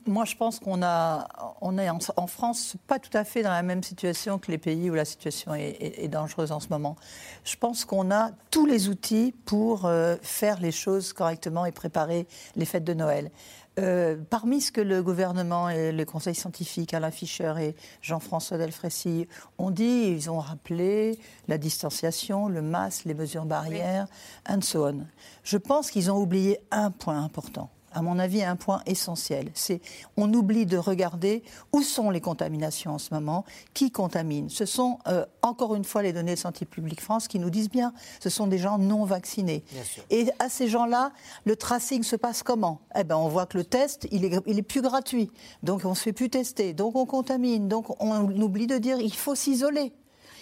[0.06, 1.28] Moi, je pense qu'on a,
[1.60, 4.88] on est en, France pas tout à fait dans la même situation que les pays
[4.88, 6.96] où la situation est, dangereuse en ce moment.
[7.44, 12.26] Je pense qu'on a tous les outils pour euh, faire les choses correctement et préparer
[12.56, 13.30] les fêtes de Noël.
[13.80, 19.26] Euh, parmi ce que le gouvernement et le conseil scientifique, Alain Fischer et Jean-François Delfrécy
[19.58, 24.06] ont dit, ils ont rappelé la distanciation, le masque, les mesures barrières,
[24.48, 25.06] and so on.
[25.42, 29.50] Je pense qu'ils ont oublié un point important à mon avis, un point essentiel.
[29.54, 29.80] C'est
[30.16, 34.50] on oublie de regarder où sont les contaminations en ce moment, qui contamine.
[34.50, 37.70] Ce sont euh, encore une fois les données de Santé publique France qui nous disent
[37.70, 39.64] bien, ce sont des gens non vaccinés.
[40.10, 41.12] Et à ces gens-là,
[41.44, 42.80] le tracing se passe comment?
[42.96, 45.30] Eh ben, on voit que le test, il est, il est plus gratuit,
[45.62, 49.14] donc on se fait plus tester, donc on contamine, donc on oublie de dire il
[49.14, 49.92] faut s'isoler.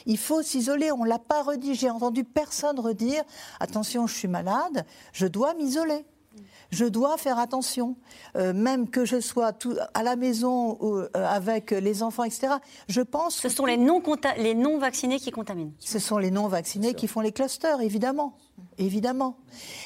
[0.06, 0.90] Il faut s'isoler.
[0.90, 1.74] On ne l'a pas redit.
[1.74, 3.22] J'ai entendu personne redire
[3.60, 6.04] attention, je suis malade, je dois m'isoler
[6.72, 7.96] je dois faire attention,
[8.36, 12.54] euh, même que je sois tout, à la maison euh, avec les enfants, etc.
[12.88, 13.36] Je pense.
[13.36, 14.02] Ce sont les non,
[14.38, 15.72] les non vaccinés qui contaminent.
[15.78, 18.36] Ce sont les non vaccinés qui font les clusters, évidemment
[18.78, 19.36] évidemment.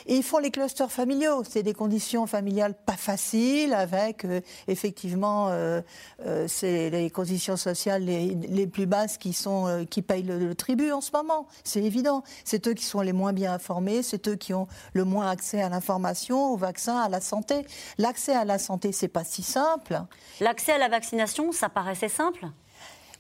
[0.07, 1.43] Et ils font les clusters familiaux.
[1.49, 5.81] C'est des conditions familiales pas faciles, avec euh, effectivement euh,
[6.25, 11.01] euh, c'est les conditions sociales les, plus basses qui sont qui payent le, tribut en
[11.01, 11.47] ce moment.
[11.65, 12.23] C'est évident.
[12.45, 15.61] C'est eux qui sont les moins bien informés, c'est eux qui ont le moins accès
[15.63, 17.67] à l'information, au vaccin, à la santé.
[17.99, 20.01] L'accès à la santé, c'est pas si simple.
[20.41, 22.47] L'accès à la vaccination, ça paraissait simple?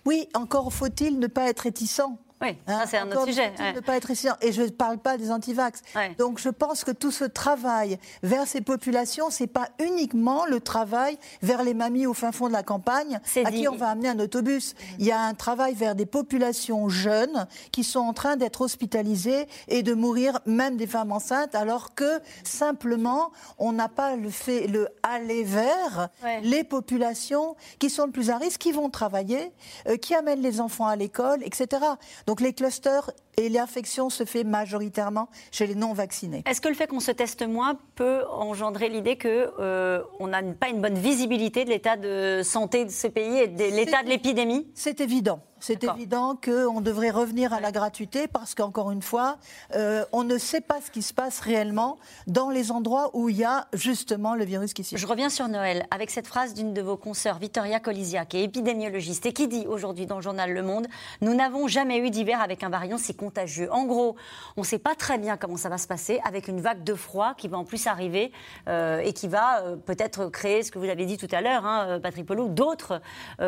[0.04, 2.02] Oui, encore faut-il ne pas être réticent.
[2.42, 3.52] Oui, hein, c'est un autre sujet.
[3.74, 4.10] Ne pas être
[4.42, 5.82] Et je ne parle pas des antivax.
[6.18, 11.18] Donc je pense que tout ce travail vers ces populations, c'est pas uniquement le travail
[11.42, 14.18] vers les mamies au fin fond de la campagne à qui on va amener un
[14.18, 14.74] autobus.
[14.98, 19.46] Il y a un travail vers des populations jeunes qui sont en train d'être hospitalisées
[19.68, 24.66] et de mourir, même des femmes enceintes, alors que simplement on n'a pas le fait
[24.66, 26.08] le aller vers
[26.42, 29.52] les populations qui sont le plus à risque, qui vont travailler,
[29.88, 31.80] euh, qui amènent les enfants à l'école, etc.
[32.26, 36.42] Donc les clusters et l'infection se fait majoritairement chez les non-vaccinés.
[36.46, 40.68] Est-ce que le fait qu'on se teste moins peut engendrer l'idée qu'on euh, n'a pas
[40.68, 44.66] une bonne visibilité de l'état de santé de ce pays et de l'état de l'épidémie?
[44.74, 45.40] C'est évident.
[45.58, 49.38] C'est évident qu'on devrait revenir à la gratuité parce qu'encore une fois,
[49.74, 53.36] euh, on ne sait pas ce qui se passe réellement dans les endroits où il
[53.36, 55.02] y a justement le virus qui circule.
[55.02, 58.44] Je reviens sur Noël avec cette phrase d'une de vos consoeurs, Victoria Colisia, qui est
[58.44, 60.86] épidémiologiste et qui dit aujourd'hui dans le journal Le Monde
[61.22, 63.72] Nous n'avons jamais eu d'hiver avec un variant si contagieux.
[63.72, 64.16] En gros,
[64.56, 66.94] on ne sait pas très bien comment ça va se passer avec une vague de
[66.94, 68.32] froid qui va en plus arriver
[68.68, 71.66] euh, et qui va euh, peut-être créer, ce que vous avez dit tout à l'heure,
[71.66, 73.00] hein, Patrick Pelou, d'autres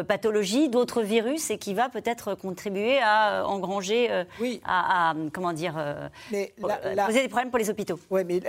[0.07, 4.25] pathologies, d'autres virus et qui va peut-être contribuer à euh, engranger, euh,
[4.65, 7.99] à, comment dire, euh, poser des problèmes pour les hôpitaux.
[8.11, 8.41] Oui, mais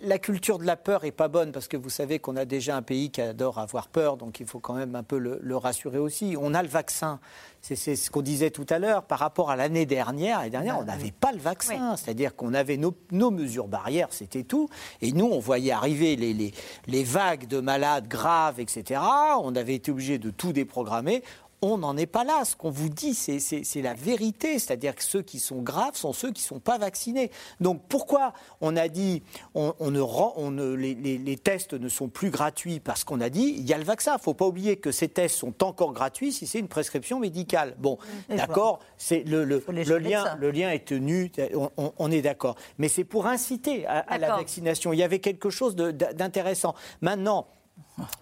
[0.00, 2.76] la, culture de la peur est pas bonne parce que vous savez qu'on a déjà
[2.76, 5.98] un pays qui adore avoir peur, donc il faut quand même un peu le, rassurer
[5.98, 6.36] aussi.
[6.40, 7.20] On a le vaccin.
[7.62, 10.38] C'est ce qu'on disait tout à l'heure par rapport à l'année dernière.
[10.38, 11.96] L'année dernière, on n'avait pas le vaccin.
[11.96, 14.68] C'est-à-dire qu'on avait nos, mesures barrières, c'était tout.
[15.00, 16.52] Et nous, on voyait arriver les, les,
[16.88, 19.00] les, vagues de malades graves, etc.
[19.40, 21.22] On avait été obligé de tout déprogrammer
[21.62, 22.44] on n'en est pas là.
[22.44, 24.58] Ce qu'on vous dit, c'est la vérité.
[24.58, 27.30] C'est-à-dire que ceux qui sont graves sont ceux qui ne sont pas vaccinés.
[27.60, 29.22] Donc pourquoi on a dit
[29.54, 32.80] on, ne rend, on ne, les, tests ne sont plus gratuits?
[32.80, 34.12] Parce qu'on a dit il y a le vaccin.
[34.12, 37.20] Il ne faut pas oublier que ces tests sont encore gratuits si c'est une prescription
[37.20, 37.74] médicale.
[37.78, 37.98] Bon,
[38.28, 41.30] d'accord, c'est le, le, lien, le lien est tenu,
[41.76, 42.56] on, est d'accord.
[42.78, 44.92] Mais c'est pour inciter à la vaccination.
[44.92, 46.74] Il y avait quelque chose d'intéressant.
[47.00, 47.46] Maintenant,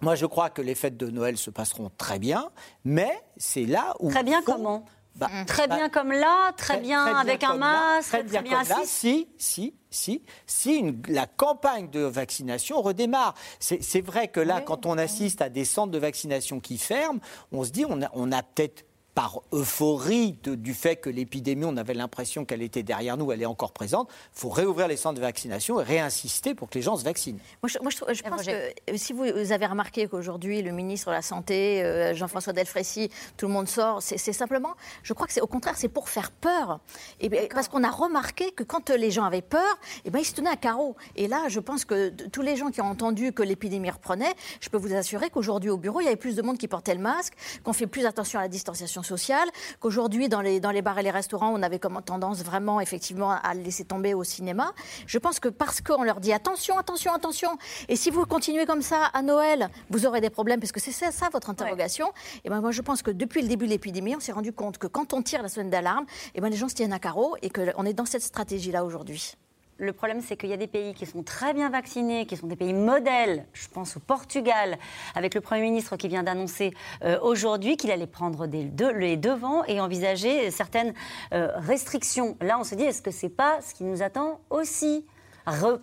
[0.01, 2.49] moi, je crois que les fêtes de Noël se passeront très bien,
[2.83, 4.09] mais c'est là où.
[4.09, 8.41] Très bien, comment Bah, très bien comme là, très, bien avec un masque, très bien,
[8.41, 13.35] comme là, si, si, si, si la campagne de vaccination redémarre.
[13.59, 17.19] C'est vrai que là, quand on assiste à des centres de vaccination qui ferment,
[17.51, 21.77] on se dit on a, on a peut-être par euphorie du fait que l'épidémie, on
[21.77, 25.15] avait l'impression qu'elle était derrière nous, elle est encore présente, il faut réouvrir les centres
[25.15, 27.39] de vaccination et réinsister pour que les gens se vaccinent.
[27.61, 31.83] Moi, je, pense que euh, si vous, avez remarqué qu'aujourd'hui, le ministre de la Santé,
[31.83, 35.75] euh, Jean-François Delfrécy, tout le monde sort, c'est simplement, je crois que c'est au contraire,
[35.77, 36.79] c'est pour faire peur.
[37.19, 40.25] Et, parce qu'on a remarqué que quand les gens avaient peur, et eh ben, ils
[40.25, 40.95] se tenaient à carreau.
[41.15, 44.69] Et là, je pense que tous les gens qui ont entendu que l'épidémie reprenait, je
[44.69, 47.01] peux vous assurer qu'aujourd'hui, au bureau, il y avait plus de monde qui portait le
[47.01, 50.97] masque, qu'on fait plus attention à la distanciation sociale, qu'aujourd'hui, dans les, dans les bars
[50.99, 54.73] et les restaurants, on avait comme tendance vraiment, effectivement, à le laisser tomber au cinéma.
[55.07, 58.81] Je pense que parce qu'on leur dit attention, attention, attention, et si vous continuez comme
[58.81, 62.11] ça à Noël, vous aurez des problèmes, parce que c'est ça, ça, votre interrogation.
[62.43, 64.77] Et ben moi, je pense que depuis le début de l'épidémie, on s'est rendu compte
[64.77, 67.35] que quand on tire la sonnette d'alarme, et ben les gens se tiennent à carreau
[67.41, 69.35] et qu'on est dans cette stratégie-là aujourd'hui.
[69.81, 72.45] Le problème, c'est qu'il y a des pays qui sont très bien vaccinés, qui sont
[72.45, 73.47] des pays modèles.
[73.51, 74.77] Je pense au Portugal,
[75.15, 76.71] avec le Premier ministre qui vient d'annoncer
[77.03, 80.93] euh, aujourd'hui qu'il allait prendre les devants et envisager certaines
[81.33, 82.37] euh, restrictions.
[82.41, 85.03] Là, on se dit, est-ce que c'est pas ce qui nous attend aussi?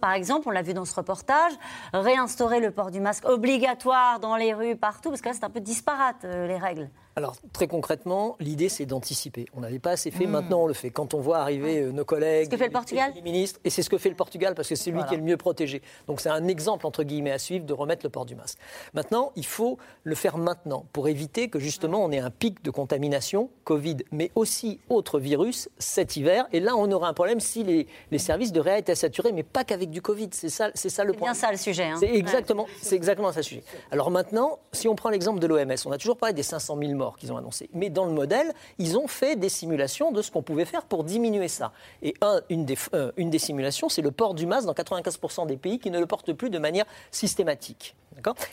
[0.00, 1.52] Par exemple, on l'a vu dans ce reportage,
[1.92, 5.50] réinstaurer le port du masque obligatoire dans les rues, partout, parce que là, c'est un
[5.50, 6.88] peu disparate, euh, les règles.
[7.18, 9.46] Alors, très concrètement, l'idée, c'est d'anticiper.
[9.52, 10.30] On n'avait pas assez fait, hmm.
[10.30, 10.90] maintenant on le fait.
[10.90, 13.70] Quand on voit arriver euh, nos collègues, ce que fait le Portugal les, ministres, et
[13.70, 15.82] c'est ce que fait le Portugal parce que c'est lui qui est le mieux protégé.
[16.06, 18.58] Donc, c'est un exemple, entre guillemets, à suivre de remettre le port du masque.
[18.94, 22.70] Maintenant, il faut le faire maintenant pour éviter que, justement, on ait un pic de
[22.70, 26.46] contamination, Covid, mais aussi autres virus cet hiver.
[26.52, 29.64] Et là, on aura un problème si les, services de réa étaient saturés, mais pas
[29.64, 30.28] qu'avec du Covid.
[30.30, 31.34] C'est ça, c'est ça le point.
[31.34, 31.84] C'est bien ça le sujet.
[31.86, 31.96] Hein.
[31.98, 33.64] C'est exactement, c'est exactement ça le sujet.
[33.90, 36.94] Alors maintenant, si on prend l'exemple de l'OMS, on a toujours parlé des 500 000
[36.94, 37.70] morts qu'ils ont annoncé.
[37.72, 41.04] Mais dans le modèle, ils ont fait des simulations de ce qu'on pouvait faire pour
[41.04, 41.72] diminuer ça.
[42.02, 45.46] Et un, une, des, euh, une des simulations, c'est le port du masque dans 95%
[45.46, 47.94] des pays qui ne le portent plus de manière systématique.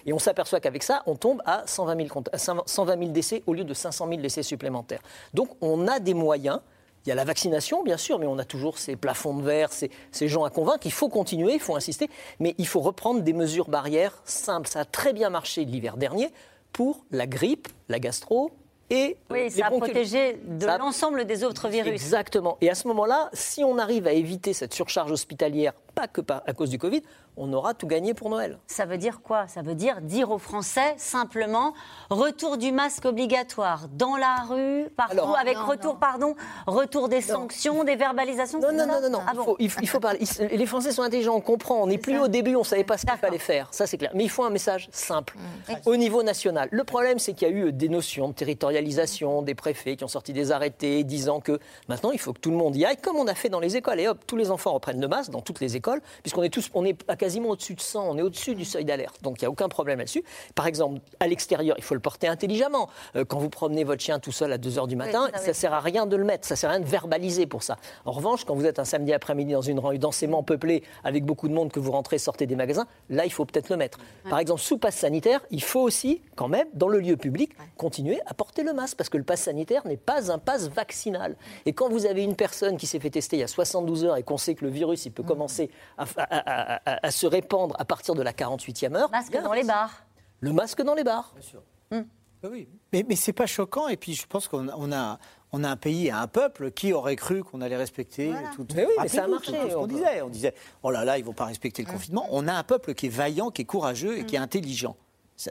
[0.06, 2.24] Et on s'aperçoit qu'avec ça, on tombe à 120 000,
[2.66, 5.02] 120 000 décès au lieu de 500 000 décès supplémentaires.
[5.34, 6.60] Donc on a des moyens.
[7.06, 9.72] Il y a la vaccination, bien sûr, mais on a toujours ces plafonds de verre,
[9.72, 10.86] ces, ces gens à convaincre.
[10.86, 14.68] Il faut continuer, il faut insister, mais il faut reprendre des mesures barrières simples.
[14.68, 16.32] Ça a très bien marché l'hiver dernier
[16.76, 18.52] pour la grippe, la gastro,
[18.90, 21.94] et oui, ça a protégé de l'ensemble des autres virus.
[21.94, 22.58] Exactement.
[22.60, 26.54] Et à ce moment-là, si on arrive à éviter cette surcharge hospitalière, pas que à
[26.54, 27.02] cause du Covid,
[27.38, 28.60] on aura tout gagné pour Noël.
[28.68, 29.48] Ça veut dire quoi?
[29.48, 31.74] Ça veut dire dire aux Français simplement
[32.10, 36.36] retour du masque obligatoire dans la rue, partout, avec retour, pardon,
[36.68, 38.60] retour des sanctions, des verbalisations.
[38.60, 40.20] Non, non, non, non, non, ah il, faut, parler.
[40.40, 41.82] les Français sont intelligents, on comprend.
[41.82, 43.68] On n'est plus au début, on ne savait pas ce qu'il fallait faire.
[43.72, 44.12] Ça, c'est clair.
[44.14, 45.74] Mais il faut un message simple mm.
[45.86, 46.70] au niveau national.
[46.72, 50.10] Le problème, c'est qu'il y a eu des notions de territorialisation, des préfets qui ont
[50.10, 53.18] sorti des arrêtés disant que maintenant, il faut que tout le monde y aille, comme
[53.18, 54.00] on a fait dans les écoles.
[54.00, 55.85] Et hop, tous les enfants reprennent le masque dans toutes les écoles,
[56.24, 58.86] puisqu'on est tous, on est à quasiment au-dessus de 100, on est au-dessus du seuil
[58.86, 59.22] d'alerte.
[59.22, 60.24] Donc il n'y a aucun problème là-dessus.
[60.54, 62.90] Par exemple, à l'extérieur, il faut le porter intelligemment.
[63.16, 65.54] Euh, quand vous promenez votre chien tout seul à 2 h du matin, ça ne
[65.54, 67.78] sert à rien de le mettre, ça ne sert à rien de verbaliser pour ça.
[68.06, 71.48] En revanche, quand vous êtes un samedi après-midi dans une rue densément peuplée avec beaucoup
[71.48, 74.00] de monde que vous rentrez, sortez des magasins, là, il faut peut-être le mettre.
[74.30, 78.20] Par exemple, sous passe sanitaire, il faut aussi, quand même, dans le lieu public, continuer
[78.26, 81.36] à porter le masque parce que le passe sanitaire n'est pas un passe vaccinal.
[81.66, 84.18] Et quand vous avez une personne qui s'est fait tester il y a 72 heures
[84.18, 85.28] et qu'on sait que le virus il peut mmh.
[85.28, 89.10] commencer à se répandre à partir de la 48e heure.
[89.12, 90.06] Masque dans les bars.
[90.40, 91.32] Le masque dans les bars.
[91.34, 91.64] Bien sûr.
[91.92, 92.04] Hmm.
[92.44, 92.68] Ah oui.
[92.94, 93.88] Mais, mais c'est pas choquant.
[93.88, 95.20] Et puis je pense qu'on a, on a,
[95.52, 98.68] on a un pays et un peuple qui aurait cru qu'on allait respecter tout.
[98.76, 99.58] Mais oui, mais ça a marché.
[99.76, 100.22] on, disait.
[100.22, 101.94] On disait, oh là là, ils vont pas respecter le hmm.
[101.94, 102.28] confinement.
[102.32, 104.44] On a un peuple qui est vaillant, qui est courageux et qui est hmm.
[104.44, 104.96] intelligent.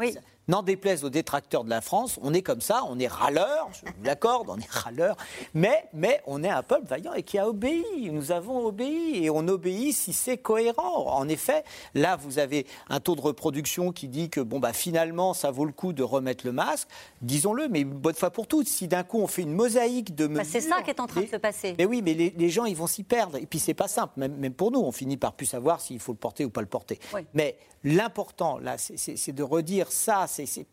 [0.01, 0.17] oui.
[0.47, 3.87] N'en déplaise aux détracteurs de la France, on est comme ça, on est râleur, je
[3.87, 5.17] vous l'accorde, on est râleur,
[5.55, 8.11] mais, mais on est un peuple vaillant et qui a obéi.
[8.11, 11.07] Nous avons obéi et on obéit si c'est cohérent.
[11.07, 15.33] En effet, là, vous avez un taux de reproduction qui dit que bon, bah, finalement,
[15.33, 16.89] ça vaut le coup de remettre le masque.
[17.23, 20.27] Disons-le, mais une bonne fois pour toutes, si d'un coup on fait une mosaïque de
[20.27, 20.45] mesures.
[20.45, 21.75] c'est ça qui est en train de se passer.
[21.79, 23.39] Mais oui, mais les, gens, ils vont s'y perdre.
[23.39, 26.01] Et puis, c'est pas simple, même, même, pour nous, on finit par plus savoir s'il
[26.01, 26.99] faut le porter ou pas le porter.
[27.33, 30.67] Mais l'important, là, c'est de redire ça c'est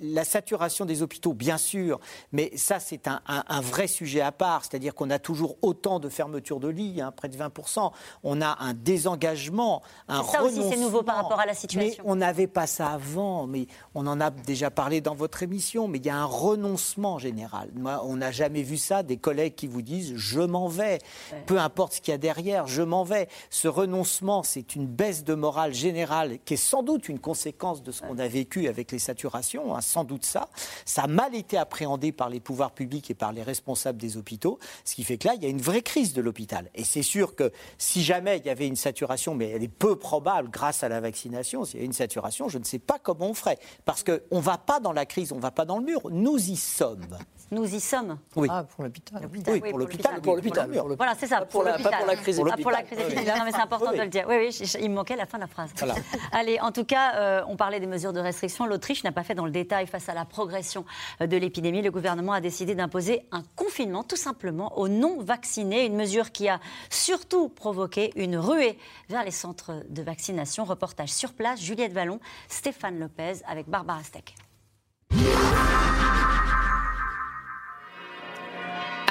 [0.00, 2.00] la, saturation des hôpitaux, bien sûr,
[2.32, 4.64] mais ça, c'est un, vrai sujet à part.
[4.64, 7.90] C'est-à-dire qu'on a toujours autant de fermetures de lits, hein, près de 20%.
[8.22, 12.04] On a un désengagement, un Ça aussi, c'est nouveau par rapport à la situation.
[12.04, 15.88] Mais on n'avait pas ça avant, mais on en a déjà parlé dans votre émission,
[15.88, 17.70] mais il y a un renoncement général.
[17.74, 20.98] Moi, on n'a jamais vu ça, des collègues qui vous disent «je m'en vais
[21.46, 23.28] peu importe ce qu'il y a derrière, je m'en vais».
[23.50, 27.92] Ce renoncement, c'est une baisse de morale générale qui est sans doute une conséquence de
[27.92, 30.48] ce qu'on a vécu avec les saturation, hein, sans doute ça.
[30.84, 34.58] Ça a mal été appréhendé par les pouvoirs publics et par les responsables des hôpitaux,
[34.84, 36.70] ce qui fait que là, il y a une vraie crise de l'hôpital.
[36.74, 39.96] Et c'est sûr que si jamais il y avait une saturation, mais elle est peu
[39.96, 43.30] probable grâce à la vaccination, s'il y a une saturation, je ne sais pas comment
[43.30, 43.58] on ferait.
[43.84, 46.00] Parce qu'on ne va pas dans la crise, on ne va pas dans le mur,
[46.10, 47.06] nous y sommes.
[47.50, 48.18] Nous y sommes.
[48.34, 48.48] Oui.
[48.50, 49.28] Ah, pour l'hôpital.
[49.32, 50.20] Oui, pour l'hôpital.
[50.20, 50.68] Pour l'hôpital.
[50.96, 51.42] Voilà, c'est ça.
[51.42, 53.98] Pour, la, pas pour la crise ah, pour la crise Non, mais c'est important de
[53.98, 54.24] le dire.
[54.28, 55.70] Oui, oui, il me manquait la fin de la phrase.
[56.32, 58.66] Allez, en tout cas, euh, on parlait des mesures de restriction.
[58.66, 60.84] L'Autriche n'a pas fait dans le détail face à la progression
[61.20, 61.82] euh, de l'épidémie.
[61.82, 65.86] Le gouvernement a décidé d'imposer un confinement, tout simplement, aux non-vaccinés.
[65.86, 66.58] Une mesure qui a
[66.90, 68.78] surtout provoqué une ruée
[69.08, 70.64] vers les centres de vaccination.
[70.64, 74.34] Reportage sur place, Juliette Vallon, Stéphane Lopez avec Barbara Steck.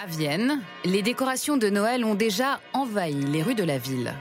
[0.06, 4.14] À Vienne, les décorations de Noël ont déjà envahi les rues de la ville.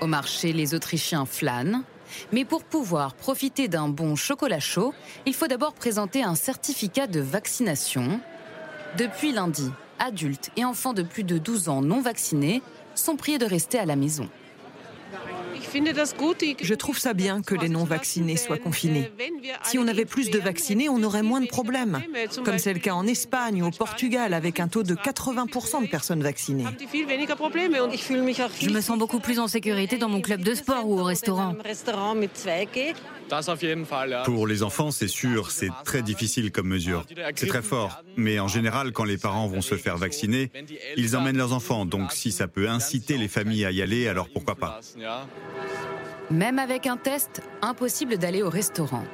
[0.00, 1.84] Au marché, les Autrichiens flânent.
[2.32, 4.92] Mais pour pouvoir profiter d'un bon chocolat chaud,
[5.24, 8.20] il faut d'abord présenter un certificat de vaccination.
[8.96, 12.60] Depuis lundi, adultes et enfants de plus de 12 ans non vaccinés
[12.96, 14.28] sont priés de rester à la maison.
[16.60, 19.10] Je trouve ça bien que les non-vaccinés soient confinés.
[19.64, 22.00] Si on avait plus de vaccinés, on aurait moins de problèmes,
[22.44, 25.88] comme c'est le cas en Espagne ou au Portugal, avec un taux de 80% de
[25.88, 26.64] personnes vaccinées.
[28.60, 31.54] Je me sens beaucoup plus en sécurité dans mon club de sport ou au restaurant.
[34.24, 37.04] Pour les enfants, c'est sûr, c'est très difficile comme mesure.
[37.34, 38.02] C'est très fort.
[38.16, 40.50] Mais en général, quand les parents vont se faire vacciner,
[40.96, 41.84] ils emmènent leurs enfants.
[41.84, 44.80] Donc si ça peut inciter les familles à y aller, alors pourquoi pas?
[46.30, 49.04] Même avec un test, impossible d'aller au restaurant.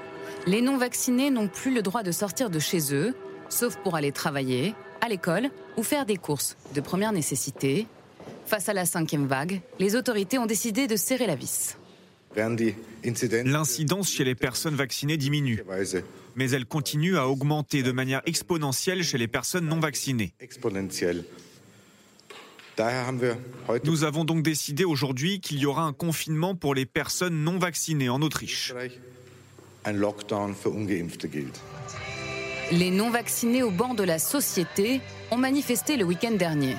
[0.47, 3.15] Les non-vaccinés n'ont plus le droit de sortir de chez eux,
[3.49, 7.87] sauf pour aller travailler, à l'école ou faire des courses de première nécessité.
[8.47, 11.77] Face à la cinquième vague, les autorités ont décidé de serrer la vis.
[13.45, 15.63] L'incidence chez les personnes vaccinées diminue,
[16.35, 20.35] mais elle continue à augmenter de manière exponentielle chez les personnes non vaccinées.
[23.85, 28.09] Nous avons donc décidé aujourd'hui qu'il y aura un confinement pour les personnes non vaccinées
[28.09, 28.75] en Autriche.
[32.73, 36.75] Les non vaccinés au banc de la société ont manifesté le week-end dernier.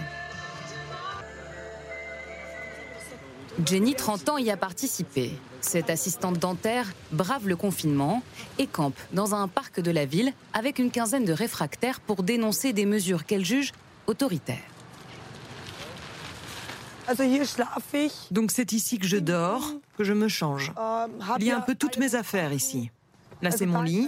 [3.65, 5.31] Jenny, 30 ans, y a participé.
[5.61, 8.21] Cette assistante dentaire brave le confinement
[8.57, 12.73] et campe dans un parc de la ville avec une quinzaine de réfractaires pour dénoncer
[12.73, 13.71] des mesures qu'elle juge
[14.07, 14.74] autoritaires.
[18.31, 20.71] Donc c'est ici que je dors, que je me change.
[21.39, 22.91] Il y a un peu toutes mes affaires ici.
[23.41, 24.07] Là, c'est mon lit.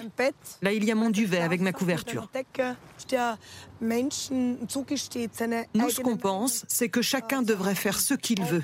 [0.61, 2.29] Là, il y a mon duvet avec ma couverture.
[3.81, 4.09] Nous,
[5.89, 8.63] ce qu'on pense, c'est que chacun devrait faire ce qu'il veut.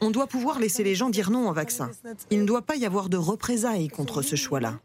[0.00, 1.90] On doit pouvoir laisser les gens dire non au vaccin.
[2.30, 4.78] Il ne doit pas y avoir de représailles contre ce choix-là.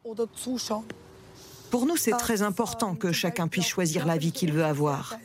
[1.73, 5.17] Pour nous, c'est très important que chacun puisse choisir la vie qu'il veut avoir.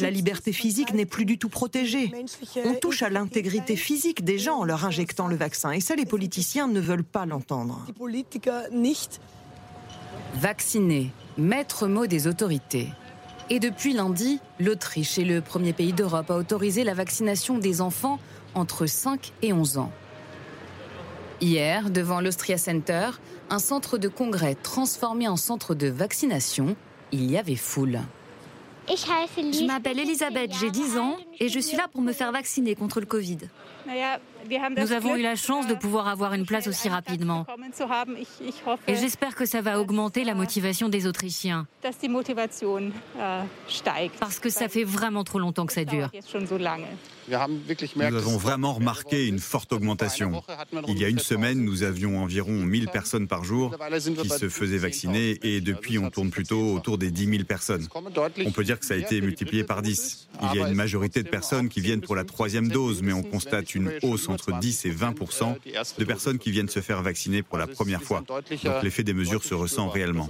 [0.00, 2.10] La liberté physique n'est plus du tout protégée.
[2.64, 5.72] On touche à l'intégrité physique des gens en leur injectant le vaccin.
[5.72, 7.84] Et ça, les politiciens ne veulent pas l'entendre.
[10.36, 12.88] Vacciner, maître mot des autorités.
[13.50, 18.18] Et depuis lundi, l'Autriche est le premier pays d'Europe à autoriser la vaccination des enfants
[18.54, 19.92] entre 5 et 11 ans.
[21.42, 23.10] Hier, devant l'Austria Center,
[23.54, 26.74] un centre de congrès transformé en centre de vaccination,
[27.12, 28.00] il y avait foule.
[28.88, 32.98] Je m'appelle Elisabeth, j'ai 10 ans et je suis là pour me faire vacciner contre
[32.98, 33.38] le Covid.
[34.76, 37.46] Nous avons eu la chance de pouvoir avoir une place aussi rapidement.
[38.88, 41.66] Et j'espère que ça va augmenter la motivation des Autrichiens.
[44.20, 46.10] Parce que ça fait vraiment trop longtemps que ça dure.
[47.26, 50.42] Nous avons vraiment remarqué une forte augmentation.
[50.88, 53.74] Il y a une semaine, nous avions environ 1000 personnes par jour
[54.20, 57.88] qui se faisaient vacciner et depuis, on tourne plutôt autour des 10 000 personnes.
[58.44, 60.28] On peut dire que ça a été multiplié par 10.
[60.42, 63.22] Il y a une majorité de personnes qui viennent pour la troisième dose, mais on
[63.22, 65.54] constate une hausse entre 10 et 20%
[65.98, 68.22] de personnes qui viennent se faire vacciner pour la première fois.
[68.26, 70.28] Donc l'effet des mesures se ressent réellement.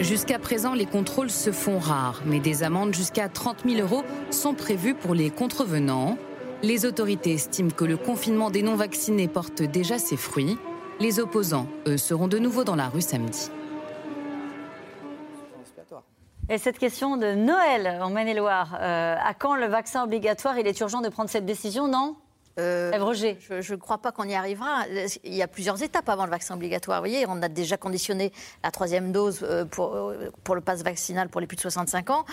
[0.00, 4.54] Jusqu'à présent, les contrôles se font rares, mais des amendes jusqu'à 30 000 euros sont
[4.54, 6.18] prévues pour les contrevenants.
[6.62, 10.58] Les autorités estiment que le confinement des non-vaccinés porte déjà ses fruits.
[11.00, 13.50] Les opposants, eux, seront de nouveau dans la rue samedi.
[16.48, 20.58] Et cette question de Noël en Maine-et-Loire, euh, à quand le vaccin obligatoire?
[20.58, 22.16] Il est urgent de prendre cette décision, non
[22.58, 24.84] euh, je ne crois pas qu'on y arrivera.
[25.24, 27.00] Il y a plusieurs étapes avant le vaccin obligatoire.
[27.00, 28.32] Vous voyez, on a déjà conditionné
[28.62, 30.12] la troisième dose euh, pour,
[30.44, 32.24] pour le pass vaccinal pour les plus de 65 ans.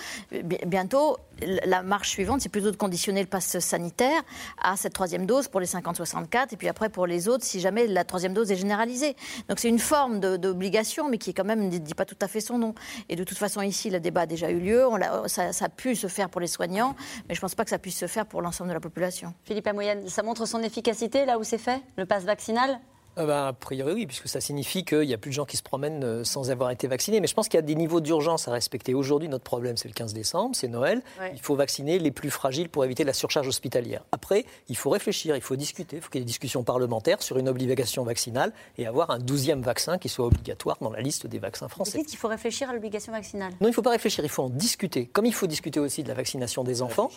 [0.65, 4.22] Bientôt, la marche suivante, c'est plutôt de conditionner le pass sanitaire
[4.61, 7.88] à cette troisième dose pour les 50-64, et puis après pour les autres, si jamais
[7.88, 9.15] la troisième dose est généralisée.
[9.47, 12.41] Donc c'est une forme d'obligation, mais qui quand même ne dit pas tout à fait
[12.41, 12.76] son nom.
[13.07, 14.84] Et de toute façon, ici, le débat a déjà eu lieu.
[15.28, 16.95] ça, a pu se faire pour les soignants,
[17.28, 19.34] mais je ne pense pas que ça puisse se faire pour l'ensemble de la population.
[19.45, 22.80] Philippe Amoyenne, ça montre son efficacité là où c'est fait, le pass vaccinal?
[23.22, 25.57] Ah ben, a priori, oui, puisque ça signifie qu'il n'y a plus de gens qui
[25.57, 27.20] se promènent euh, sans avoir été vaccinés.
[27.20, 28.93] Mais je pense qu'il y a des niveaux d'urgence à respecter.
[28.93, 31.01] Aujourd'hui, notre problème, c'est le 15 décembre, c'est Noël.
[31.34, 34.05] Il faut vacciner les plus fragiles pour éviter la surcharge hospitalière.
[34.14, 37.22] Après, il faut réfléchir, il faut discuter, il faut qu'il y ait des discussions parlementaires
[37.22, 41.28] sur une obligation vaccinale et avoir un douzième vaccin qui soit obligatoire dans la liste
[41.28, 41.97] des vaccins français.
[41.97, 44.30] Vous dites qu'il faut réfléchir à l'obligation vaccinale Non, il ne faut pas réfléchir, il
[44.30, 45.07] faut en discuter.
[45.07, 47.10] Comme il faut discuter aussi de la vaccination des enfants.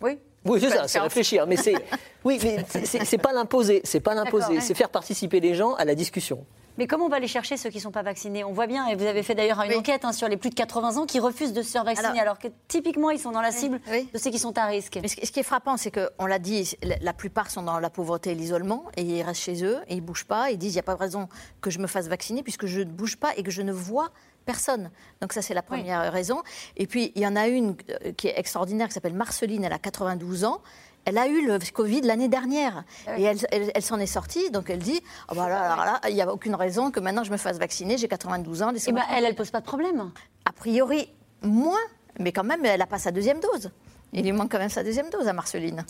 [0.00, 0.18] Oui.
[0.44, 1.46] Oui, c'est ça, c'est réfléchir.
[1.46, 1.74] Mais c'est,
[2.24, 5.94] oui, mais c'est pas l'imposer, c'est pas l'imposer, c'est faire participer les gens à la
[5.94, 6.44] discussion.
[6.78, 8.42] Mais comment on va aller chercher ceux qui ne sont pas vaccinés?
[8.42, 10.54] On voit bien, et vous avez fait d'ailleurs une enquête hein, sur les plus de
[10.54, 13.52] 80 ans qui refusent de se faire vacciner, alors, que typiquement ils sont dans la
[13.52, 14.98] cible de ceux qui sont à risque.
[15.02, 18.30] Mais ce, qui est frappant, c'est qu'on l'a dit, la plupart sont dans la pauvreté
[18.30, 20.76] et l'isolement, et ils restent chez eux, et ils ne bougent pas, ils disent il
[20.76, 21.28] n'y a pas de raison
[21.60, 24.10] que je me fasse vacciner, puisque je ne bouge pas et que je ne vois
[24.44, 24.90] personne.
[25.20, 26.42] Donc ça, c'est la première raison.
[26.76, 29.72] Et puis, il y en a une euh, qui est extraordinaire, qui s'appelle Marceline, elle
[29.72, 30.60] a 92 ans.
[31.06, 34.50] Elle a eu le Covid l'année dernière ah et elle, s'en est sortie.
[34.50, 37.38] Donc elle dit oh bah là, il n'y a aucune raison que maintenant je me
[37.38, 37.96] fasse vacciner.
[37.96, 38.74] J'ai 92 ans.
[38.74, 40.10] Et eh ben, elle, elle pose pas de problème.
[40.44, 41.10] A priori,
[41.40, 41.80] moins,
[42.18, 43.70] mais quand même, elle n'a pas sa deuxième dose.
[44.12, 45.84] Il lui manque quand même sa deuxième dose à Marceline.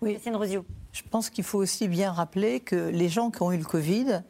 [0.00, 0.18] Oui.
[0.92, 4.22] Je pense qu'il faut aussi bien rappeler que les gens qui ont eu le Covid,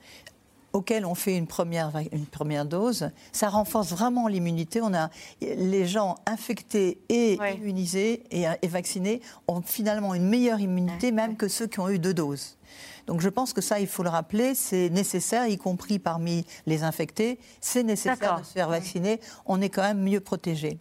[0.74, 4.82] auxquels on fait une première, une première dose, ça renforce vraiment l'immunité.
[4.82, 5.08] On a
[5.40, 11.68] les gens infectés et immunisés et, vaccinés ont finalement une meilleure immunité même que ceux
[11.68, 12.58] qui ont eu deux doses.
[13.06, 16.82] Donc je pense que ça, il faut le rappeler, c'est nécessaire, y compris parmi les
[16.82, 19.20] infectés, c'est nécessaire de se faire vacciner.
[19.46, 20.78] On est quand même mieux protégé.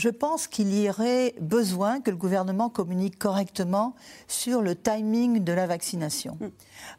[0.00, 3.94] Je pense qu'il y aurait besoin que le gouvernement communique correctement
[4.28, 6.38] sur le timing de la vaccination.
[6.40, 6.46] Mm.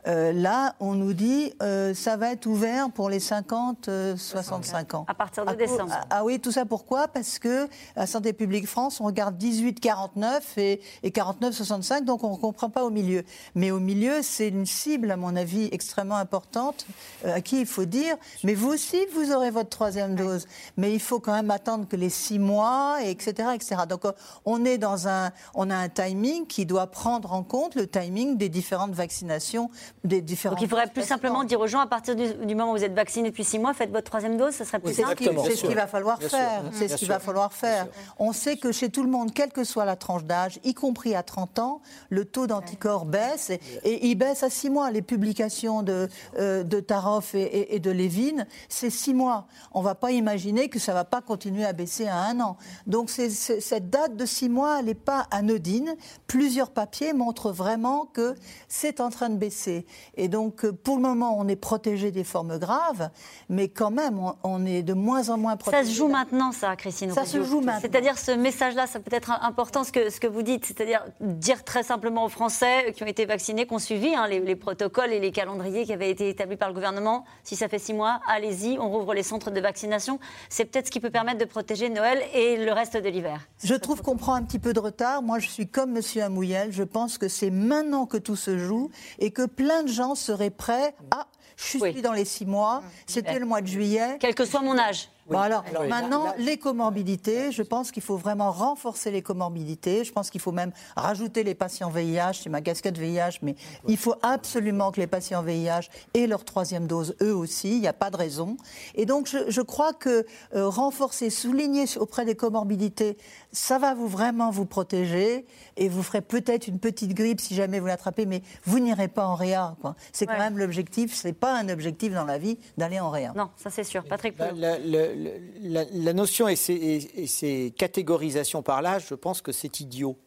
[0.08, 5.06] Euh, là, on nous dit euh, ça va être ouvert pour les 50-65 euh, ans.
[5.08, 5.92] À partir de décembre.
[6.12, 7.08] Ah, oui, tout ça pourquoi?
[7.08, 12.38] Parce que à Santé publique France, on regarde 18-49 et, et 49-65, donc on ne
[12.38, 13.24] comprend pas au milieu.
[13.56, 16.86] Mais au milieu, c'est une cible, à mon avis, extrêmement importante,
[17.26, 20.48] à qui il faut dire mais vous aussi, vous aurez votre troisième dose.
[20.78, 23.82] Mais il faut quand même attendre que les six mois, etc., etc.
[23.88, 24.04] Donc
[24.46, 28.38] on est dans un, on a un timing qui doit prendre en compte le timing
[28.38, 29.70] des différentes vaccinations
[30.04, 30.56] des différents.
[30.56, 32.94] Donc il faudrait plus simplement dire aux gens à partir du, moment où vous êtes
[32.94, 35.16] vacciné depuis six mois, faites votre troisième dose, ça serait plus simple.
[35.46, 36.64] C'est ce qu'il va falloir faire.
[36.72, 37.88] C'est ce qu'il va falloir faire.
[38.18, 41.16] On sait que chez tout le monde, quelle que soit la tranche d'âge, y compris
[41.16, 43.60] à 30 ans, le taux d'anticorps baisse et,
[44.08, 44.92] il baisse à six mois.
[44.92, 49.48] Les publications de, euh, de Taroff et, de Lévin, c'est six mois.
[49.74, 52.40] On ne va pas imaginer que ça ne va pas continuer à baisser à un
[52.40, 52.58] an.
[52.88, 55.96] Donc cette date de six mois, elle n'est pas anodine.
[56.28, 58.36] Plusieurs papiers montrent vraiment que
[58.68, 62.24] c'est en train de baisser et donc, euh, pour le moment, on est protégé des
[62.24, 63.10] formes graves,
[63.50, 65.84] mais quand même, on, est de moins en moins protégé.
[65.84, 67.12] Ça se joue maintenant, ça, Christine.
[67.12, 67.82] Ça se joue maintenant.
[67.82, 71.64] C'est-à-dire, ce message-là, ça peut être important, ce que, ce que vous dites, c'est-à-dire dire
[71.64, 75.20] très simplement aux Français qui ont été vaccinés, qui ont suivi hein, les, protocoles et
[75.20, 77.26] les calendriers qui avaient été établis par le gouvernement.
[77.44, 80.20] Si ça fait six mois, allez-y, on rouvre les centres de vaccination.
[80.50, 83.48] C'est peut-être ce qui peut permettre de protéger Noël et le reste de l'hiver.
[83.64, 85.22] Je trouve qu'on prend un petit peu de retard.
[85.22, 86.04] Moi, je suis comme M.
[86.22, 86.72] Amouyel.
[86.72, 90.50] Je pense que c'est maintenant que tout se joue et que plein de gens seraient
[90.50, 94.18] prêts à je suis dans les six mois, c'était le mois de juillet.
[94.20, 95.10] Quel que soit mon âge.
[95.32, 95.64] Voilà.
[95.88, 100.04] Maintenant, les comorbidités, je pense qu'il faut vraiment renforcer les comorbidités.
[100.04, 102.42] Je pense qu'il faut même rajouter les patients VIH.
[102.44, 103.56] C'est ma casquette VIH, mais
[103.88, 107.72] il faut absolument que les patients VIH aient leur troisième dose, eux aussi.
[107.72, 108.58] Il n'y a pas de raison.
[108.96, 110.26] Et donc, je, crois que
[110.56, 113.18] euh, renforcer, souligner auprès des comorbidités,
[113.52, 115.46] ça va vous vraiment vous protéger
[115.78, 119.26] et vous ferez peut-être une petite grippe si jamais vous l'attrapez, mais vous n'irez pas
[119.26, 119.76] en réa.
[120.12, 121.14] C'est quand même l'objectif.
[121.14, 123.34] C'est pas un objectif dans la vie d'aller en réa.
[123.36, 124.04] Non, ça c'est sûr.
[124.04, 124.36] Patrick.
[124.40, 125.21] le,
[125.62, 130.18] la, notion et ces, catégorisations par l'âge, je pense que c'est idiot.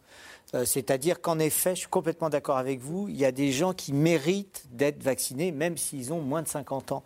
[0.55, 3.73] Euh, c'est-à-dire qu'en effet, je suis complètement d'accord avec vous, il y a des gens
[3.73, 7.03] qui méritent d'être vaccinés, même s'ils ont moins de 50 ans.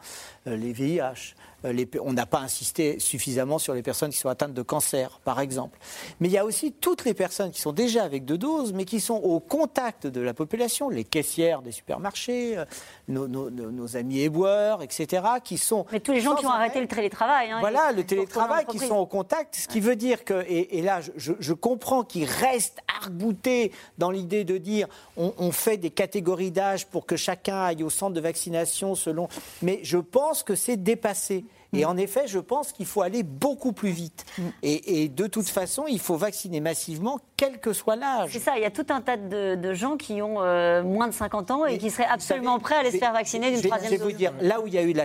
[0.46, 1.34] Euh, les VIH,
[1.64, 5.40] euh, on n'a pas insisté suffisamment sur les personnes qui sont atteintes de cancer, par
[5.40, 5.78] exemple.
[6.20, 8.84] Mais il y a aussi toutes les personnes qui sont déjà avec deux doses, mais
[8.84, 12.62] qui sont au contact de la population, les caissières des supermarchés,
[13.08, 15.86] nos, amis éboueurs, etc., qui sont...
[15.90, 17.50] Mais tous les gens qui ont arrêté le télétravail.
[17.50, 21.00] Hein, voilà, le télétravail, qui sont au contact, ce qui veut dire que, et, là,
[21.16, 27.06] je, comprends qu'ils restent arc-boutés dans l'idée de dire on fait des catégories d'âge pour
[27.06, 29.28] que chacun aille au centre de vaccination selon...
[29.62, 31.44] Mais je pense que c'est dépassé.
[31.72, 34.24] Et en effet, je pense qu'il faut aller beaucoup plus vite.
[34.38, 34.42] Mm.
[34.62, 38.30] Et, de toute façon, il faut vacciner massivement, quel que soit l'âge.
[38.32, 41.12] C'est ça, il y a tout un tas de, gens qui ont euh, moins de
[41.12, 43.98] 50 ans et, qui seraient absolument prêts à aller se faire vacciner d'une troisième dose.
[44.00, 45.04] Je vais vous dire, là où il y a eu, la,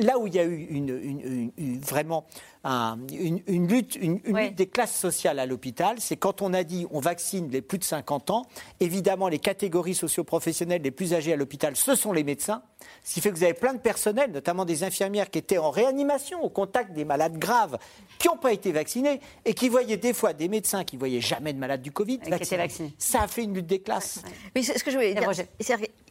[0.00, 2.24] là où il y a eu une, vraiment
[2.64, 7.00] une, lutte, une, lutte des classes sociales à l'hôpital, c'est quand on a dit on
[7.00, 8.46] vaccine les plus de 50 ans.
[8.80, 12.62] Évidemment, les catégories socioprofessionnelles les plus âgées à l'hôpital, ce sont les médecins.
[13.04, 15.70] Ce qui fait que vous avez plein de personnels, notamment des infirmières qui étaient en
[15.70, 15.95] réanimation
[16.42, 17.78] au contact des malades graves,
[18.18, 21.52] qui n'ont pas été vaccinés et qui voyaient des fois des médecins qui voyaient jamais
[21.52, 22.94] de malades du Covid vaccinés.
[22.98, 24.22] Ça a fait une lutte des classes.
[24.54, 25.30] Mais ce que je voulais dire,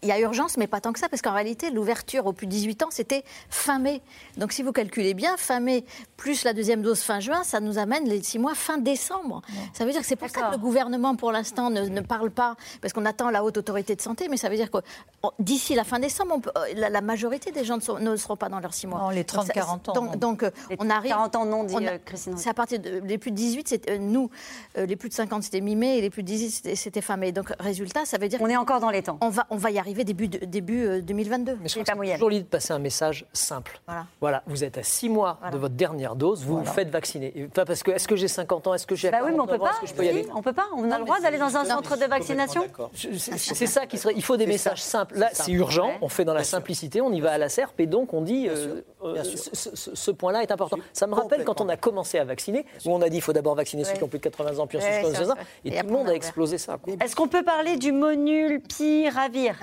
[0.01, 2.45] il y a urgence, mais pas tant que ça, parce qu'en réalité, l'ouverture aux plus
[2.45, 4.01] de 18 ans, c'était fin mai.
[4.37, 5.83] Donc si vous calculez bien, fin mai
[6.15, 9.41] plus la deuxième dose fin juin, ça nous amène les six mois fin décembre.
[9.73, 12.55] Ça veut dire que c'est pour ça que le gouvernement, pour l'instant, ne, parle pas,
[12.81, 14.77] parce qu'on attend la haute autorité de santé, mais ça veut dire que
[15.39, 16.39] d'ici la fin décembre,
[16.75, 18.99] la, majorité des gens ne, seront pas dans leurs six mois.
[18.99, 20.15] Non, les 30-40 ans.
[20.15, 21.11] Donc, euh, on arrive.
[21.11, 22.37] 40 ans non, dit euh, Christine.
[22.37, 24.29] C'est à partir de, les plus de 18, c'est euh, nous,
[24.75, 27.31] les plus de 50, c'était mi-mai, et les plus de 18, c'était fin mai.
[27.31, 28.39] Donc, résultat, ça veut dire.
[28.41, 29.17] On est encore dans les temps.
[29.21, 31.57] On va, on va y arriver début, début 2022.
[31.61, 33.79] Mais je crois que c'est toujours l'idée de passer un message simple.
[33.87, 34.05] Voilà.
[34.21, 34.43] voilà.
[34.47, 37.31] vous êtes à six mois de votre dernière dose, vous vous faites vacciner.
[37.53, 39.47] Pas parce que est-ce que j'ai 50 ans, est-ce que j'ai bah oui, mais on
[39.47, 39.71] peut pas.
[39.83, 40.67] je peux y aller on peut pas.
[40.75, 42.65] On a le droit d'aller dans un centre de vaccination.
[42.93, 44.13] C'est ça qui serait.
[44.15, 45.17] Il faut des messages simples.
[45.17, 45.91] Là, c'est urgent.
[46.01, 47.01] On fait dans la simplicité.
[47.01, 48.49] On y va à la serpe et donc on dit
[49.05, 50.77] euh, ce, point-là est important.
[50.93, 53.33] Ça me rappelle quand on a commencé à vacciner, où on a dit il faut
[53.33, 54.93] d'abord vacciner ceux qui ont plus de 80 ans, puis ensuite
[55.65, 56.77] et tout le monde a explosé ça.
[57.03, 59.55] Est-ce qu'on peut parler du monulpiravir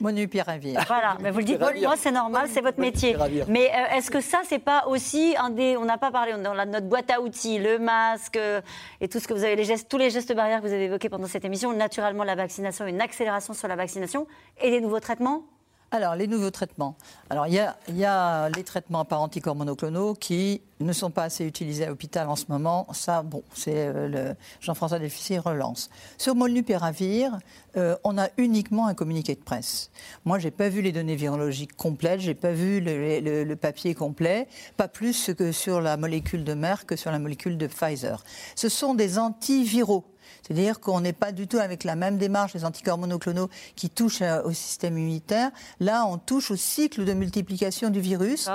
[0.00, 0.84] Monupiravir.
[0.86, 3.16] Voilà, mais vous le dites, moi c'est normal, c'est votre métier.
[3.48, 5.76] Mais euh, est-ce que ça, c'est pas aussi un des.
[5.76, 8.60] On n'a pas parlé, dans notre boîte à outils, le masque euh,
[9.00, 10.84] et tout ce que vous avez, les gestes, tous les gestes barrières que vous avez
[10.84, 14.26] évoqués pendant cette émission, naturellement la vaccination, une accélération sur la vaccination
[14.60, 15.42] et les nouveaux traitements?
[15.90, 16.96] Alors, les nouveaux traitements.
[17.30, 21.84] Alors, il y a, les traitements par anticorps monoclonaux qui ne sont pas assez utilisés
[21.84, 22.86] à l'hôpital en ce moment.
[22.92, 25.88] Ça, bon, c'est euh, Jean-François Delphissy relance.
[26.18, 27.38] Sur Molnupiravir,
[27.78, 29.90] euh, on a uniquement un communiqué de presse.
[30.26, 34.46] Moi, j'ai pas vu les données virologiques complètes, j'ai pas vu le, le, papier complet,
[34.76, 38.22] pas plus que sur la molécule de Merck que sur la molécule de Pfizer.
[38.56, 40.04] Ce sont des antiviraux.
[40.48, 44.22] C'est-à-dire qu'on n'est pas du tout avec la même démarche des anticorps monoclonaux qui touchent
[44.22, 45.50] euh, au système immunitaire.
[45.78, 48.48] Là, on touche au cycle de multiplication du virus.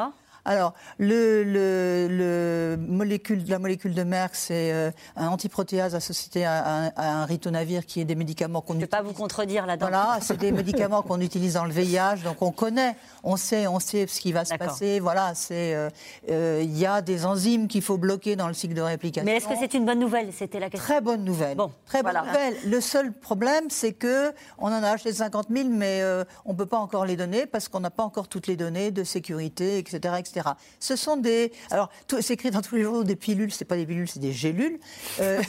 [0.46, 7.26] Alors, le, le, molécule, la molécule de Merck, c'est euh, un antiprotéase associé à, un
[7.26, 8.90] ritonavir qui est des médicaments qu'on utilise.
[8.92, 9.88] Je ne peux pas vous contredire là-dedans.
[9.88, 13.80] Voilà, c'est des médicaments qu'on utilise dans le VIH, donc on connaît, on sait, on
[13.80, 15.00] sait ce qui va se passer.
[15.00, 15.90] Voilà, c'est euh,
[16.30, 19.26] euh, il y a des enzymes qu'il faut bloquer dans le cycle de réplication.
[19.26, 20.34] Mais est-ce que c'est une bonne nouvelle?
[20.34, 20.86] C'était la question.
[20.86, 21.56] Très bonne nouvelle.
[21.56, 22.56] Bon, très bonne nouvelle.
[22.66, 26.04] Le seul problème, c'est que on en a acheté 50 000, mais
[26.44, 28.92] on ne peut pas encore les donner parce qu'on n'a pas encore toutes les données
[28.92, 30.33] de sécurité, etc., etc.
[30.80, 31.52] Ce sont des.
[31.72, 31.90] Alors,
[32.22, 34.80] c'est écrit dans tous les jours des pilules, c'est pas des pilules, c'est des gélules.
[35.20, 35.42] Euh,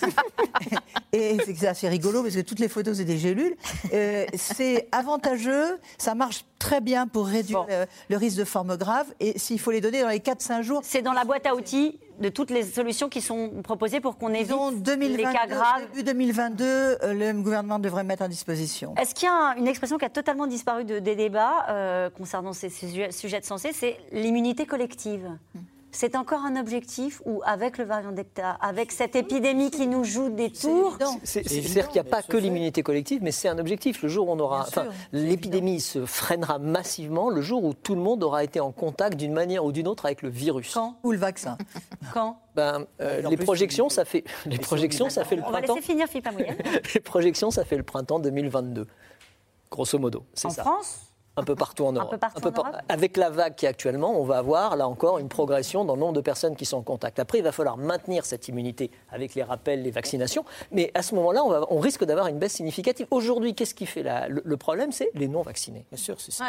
[1.12, 3.56] et c'est assez rigolo parce que toutes les photos, c'est des gélules.
[3.92, 7.66] Euh, c'est avantageux, ça marche très bien pour réduire
[8.08, 9.06] le, risque de forme grave.
[9.20, 10.80] Et s'il faut les donner dans les 4-5 jours.
[10.82, 14.32] C'est dans la boîte à outils de toutes les solutions qui sont proposées pour qu'on
[14.32, 14.50] évite
[14.96, 15.82] les cas graves.
[15.92, 18.94] Début 2022, euh, le gouvernement devrait mettre en disposition.
[18.96, 22.70] Est-ce qu'il y a une expression qui a totalement disparu des débats euh, concernant ces,
[22.70, 28.10] sujets, de santé, c'est l'immunité collective hmm c'est encore un objectif ou avec le variant
[28.10, 32.36] Delta, avec cette épidémie qui nous joue des tours C'est-à-dire qu'il n'y a pas que
[32.36, 34.02] l'immunité collective, mais c'est un objectif.
[34.02, 38.00] Le jour où on aura, enfin, l'épidémie se freinera massivement le jour où tout le
[38.00, 40.74] monde aura été en contact d'une manière ou d'une autre avec le virus.
[40.74, 40.96] Quand?
[41.04, 41.56] Ou le vaccin.
[42.12, 42.40] Quand?
[42.56, 45.58] Ben, euh, les projections, ça fait les projections, ça fait le printemps.
[45.58, 46.28] On va laisser finir Philippe
[46.94, 48.86] Les projections, ça fait le printemps 2022,
[49.70, 50.24] grosso modo.
[50.44, 50.62] En ça.
[50.62, 51.13] France?
[51.36, 52.24] Un peu partout en Europe.
[52.88, 56.00] Avec la vague qui est actuellement, on va avoir là encore une progression dans le
[56.00, 57.18] nombre de personnes qui sont en contact.
[57.18, 60.44] Après, il va falloir maintenir cette immunité avec les rappels, les vaccinations.
[60.70, 63.06] Mais à ce moment-là, on, on, risque d'avoir une baisse significative.
[63.10, 65.84] Aujourd'hui, qu'est-ce qui fait la, le, problème C'est les non-vaccinés.
[65.90, 66.44] Bien sûr, c'est ça.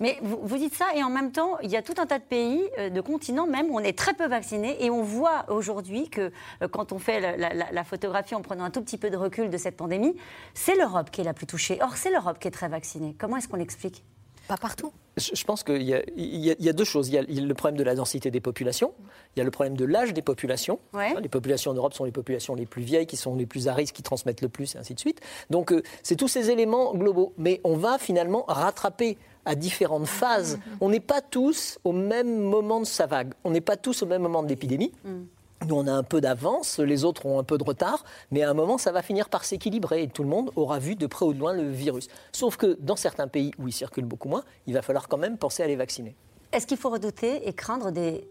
[0.00, 2.18] Mais vous, vous, dites ça, et en même temps, il y a tout un tas
[2.18, 4.84] de pays, euh, de continents même, où on est très peu vaccinés.
[4.84, 6.32] Et on voit aujourd'hui que
[6.62, 9.50] euh, quand on fait la, la photographie en prenant un tout petit peu de recul
[9.50, 10.16] de cette pandémie,
[10.54, 11.78] c'est l'Europe qui est la plus touchée.
[11.82, 13.14] Or, c'est l'Europe qui est très vaccinée.
[13.18, 14.02] Comment est-ce qu'on l'explique?
[14.48, 14.92] Pas partout.
[15.16, 17.08] Je pense qu'il y, a deux choses.
[17.08, 18.94] Il y a le problème de la densité des populations,
[19.34, 20.80] il y a le problème de l'âge des populations.
[21.20, 23.74] Les populations en Europe sont les populations les plus vieilles, qui sont les plus à
[23.74, 25.20] risque, qui transmettent le plus, et ainsi de suite.
[25.50, 27.32] Donc euh, c'est tous ces éléments globaux.
[27.38, 30.56] Mais on va finalement rattraper à différentes phases.
[30.56, 30.76] Mm-hmm.
[30.80, 33.34] On n'est pas tous au même moment de sa vague.
[33.44, 34.92] On n'est pas tous au même moment de l'épidémie.
[35.04, 35.22] Mm.
[35.66, 38.50] Nous, on a un peu d'avance, les autres ont un peu de retard, mais à
[38.50, 41.24] un moment, ça va finir par s'équilibrer et tout le monde aura vu de près
[41.24, 42.08] ou de loin le virus.
[42.32, 45.38] Sauf que dans certains pays où il circule beaucoup moins, il va falloir quand même
[45.38, 46.14] penser à les vacciner.
[46.52, 48.28] Est-ce qu'il faut redouter et craindre des,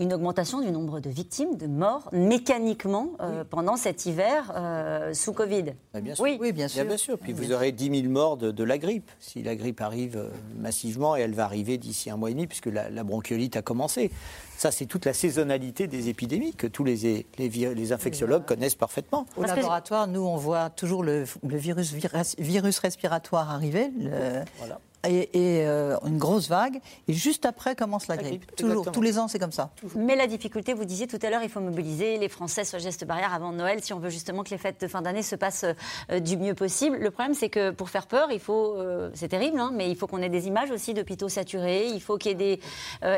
[0.00, 5.34] une augmentation du nombre de victimes, de morts, mécaniquement euh, pendant cet hiver euh, sous
[5.34, 5.74] Covid.
[6.00, 6.24] bien sûr.
[6.24, 6.52] Oui.
[6.52, 6.84] bien sûr.
[6.86, 7.18] Bien, sûr.
[7.18, 11.16] Puis vous aurez 10 000 morts de, la grippe, si la grippe arrive euh, massivement,
[11.16, 14.10] et elle va arriver d'ici un mois et demi, puisque la, bronchiolite a commencé.
[14.56, 19.26] Ça, c'est toute la saisonnalité des épidémies que tous les, les, infectiologues connaissent parfaitement.
[19.36, 21.92] Au laboratoire, nous, on voit toujours le, virus,
[22.38, 23.90] virus respiratoire arriver.
[24.58, 28.54] voilà et, euh, une grosse vague, et juste après commence la, grippe.
[28.56, 29.70] Toujours, tous les ans, c'est comme ça.
[29.96, 32.82] Mais la difficulté, vous disiez tout à l'heure, il faut mobiliser les Français sur le
[32.82, 35.36] geste barrière avant Noël si on veut justement que les fêtes de fin d'année se
[35.36, 35.64] passent
[36.10, 36.98] euh, du mieux possible.
[36.98, 39.96] Le problème, c'est que pour faire peur, il faut, euh, c'est terrible, hein, mais il
[39.96, 41.86] faut qu'on ait des images aussi d'hôpitaux saturés.
[41.86, 42.60] Il faut qu'il y ait des.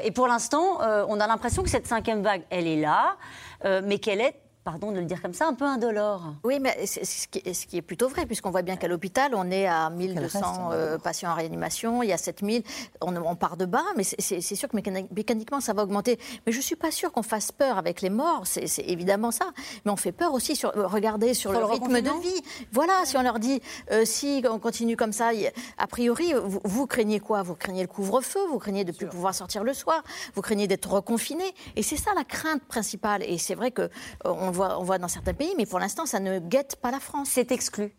[0.05, 0.78] et pour l'instant,
[1.09, 3.16] on a l'impression que cette cinquième vague, elle est là,
[3.64, 6.35] mais qu'elle est pardon de le dire comme ça, un peu indolore.
[6.45, 7.27] Oui, mais ce
[7.67, 11.31] qui est plutôt vrai, puisqu'on voit bien qu'à l'hôpital, on est à 1200 euh, patients
[11.31, 12.63] en réanimation, il y a 7000,
[13.01, 16.19] on, on part de bas, mais c'est sûr que mécaniquement, ça va augmenter.
[16.47, 19.51] Mais je ne suis pas sûre qu'on fasse peur avec les morts, c'est évidemment ça.
[19.85, 22.43] Mais on fait peur aussi, sur, regardez, sur, le, rythme de vie.
[22.73, 23.61] Voilà, si on leur dit,
[23.91, 25.31] euh, si on continue comme ça,
[25.79, 27.43] a priori, vous, craignez quoi?
[27.43, 30.03] Vous craignez le couvre-feu, vous craignez de ne plus pouvoir sortir le soir,
[30.35, 31.45] vous craignez d'être reconfiné?
[31.77, 33.23] Et c'est ça la crainte principale.
[33.25, 33.83] Et c'est vrai que...
[34.27, 37.31] Euh, on voit dans certains pays, mais pour l'instant, ça ne guette pas la France.
[37.33, 37.93] C'est exclu.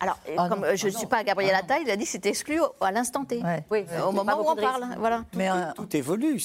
[0.00, 2.04] Alors, ah comme euh, je ne ah suis pas Gabriel ah Attal, il a dit
[2.04, 3.40] que c'était exclu à l'instant T.
[3.70, 4.84] Oui, au moment où on parle.
[4.98, 5.24] Voilà.
[5.34, 6.42] Mais tout, euh, tout évolue.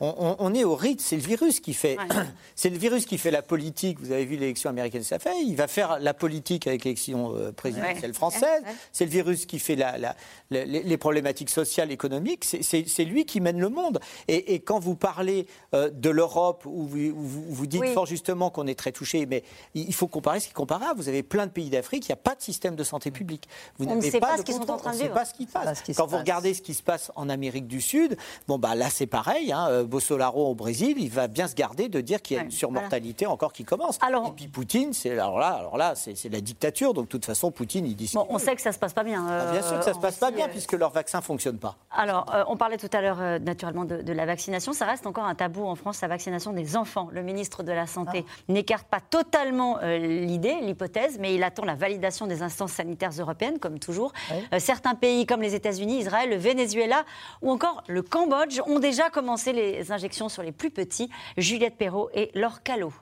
[0.00, 1.02] on, est au rythme.
[1.02, 1.96] C'est le virus qui fait.
[2.54, 3.98] c'est le virus qui fait la politique.
[4.00, 5.40] Vous avez vu l'élection américaine, ça fait.
[5.42, 8.62] Il va faire la politique avec l'élection euh, présidentielle française.
[8.92, 10.14] C'est le virus qui fait la,
[10.50, 12.44] les, problématiques sociales, économiques.
[12.44, 14.00] C'est lui qui mène le monde.
[14.28, 18.92] Et, quand vous parlez de l'Europe, où vous, vous, dites fort justement qu'on est très
[18.92, 19.42] touché, mais
[19.74, 21.00] il faut comparer ce qui est comparable.
[21.00, 23.48] Vous avez plein de pays d'Afrique, il n'y a pas de système de santé publique.
[23.78, 25.14] Vous on ne sait pas, ce qu'ils sont en train de vivre.
[25.14, 25.82] pas ce qui passe.
[25.96, 28.16] Quand vous regardez ce qui se passe en Amérique du Sud,
[28.48, 29.52] bon bah là c'est pareil.
[29.52, 32.42] Hein, euh, Bolsonaro au Brésil, il va bien se garder de dire qu'il y a
[32.42, 33.98] une surmortalité encore qui commence.
[34.02, 36.94] Alors, Et puis Poutine, c'est alors là, alors là, c'est la dictature.
[36.94, 38.10] Donc de toute façon, Poutine, il dit.
[38.14, 39.26] Bon, on sait que ça se passe pas bien.
[39.28, 41.76] Ah, bien sûr que ça se passe pas bien puisque leur vaccin fonctionne pas.
[41.90, 44.72] Alors, euh, on parlait tout à l'heure euh, naturellement de, la vaccination.
[44.72, 47.08] Ça reste encore un tabou en France, la vaccination des enfants.
[47.12, 48.52] Le ministre de la Santé ah.
[48.52, 53.78] n'écarte pas totalement l'idée, l'hypothèse, mais il attend la validation des instances sanitaires européennes comme
[53.78, 54.12] toujours.
[54.32, 57.04] Euh, certains pays comme les États-Unis, Israël, le Venezuela
[57.42, 61.10] ou encore le Cambodge ont déjà commencé les injections sur les plus petits.
[61.36, 62.92] Juliette Perrault et Laure Callot.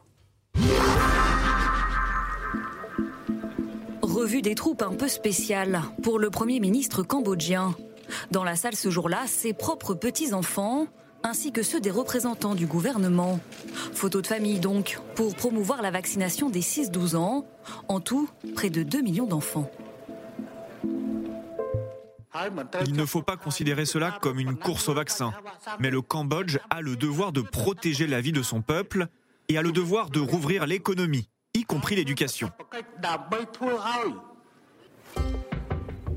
[4.03, 7.75] Revue des troupes un peu spéciale pour le Premier ministre cambodgien.
[8.33, 10.87] Dans la salle ce jour-là, ses propres petits-enfants,
[11.25, 13.41] ainsi que ceux des représentants du gouvernement.
[13.93, 17.47] Photo de famille donc, pour promouvoir la vaccination des 6-12 ans.
[17.89, 19.71] En tout, près de 2 millions d'enfants.
[22.87, 25.33] Il ne faut pas considérer cela comme une course au vaccin,
[25.79, 29.07] mais le Cambodge a le devoir de protéger la vie de son peuple
[29.49, 32.51] et a le devoir de rouvrir l'économie, y compris l'éducation.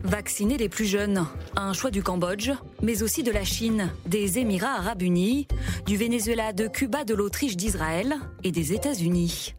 [0.07, 1.27] Vacciner les plus jeunes,
[1.57, 2.51] un choix du Cambodge,
[2.81, 5.49] mais aussi de la Chine, des Émirats arabes unis,
[5.85, 9.53] du Venezuela, de Cuba, de l'Autriche, d'Israël et des États-Unis.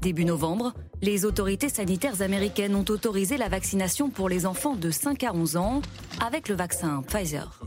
[0.00, 0.72] Début novembre,
[1.02, 5.58] les autorités sanitaires américaines ont autorisé la vaccination pour les enfants de 5 à 11
[5.58, 5.82] ans
[6.24, 7.60] avec le vaccin Pfizer.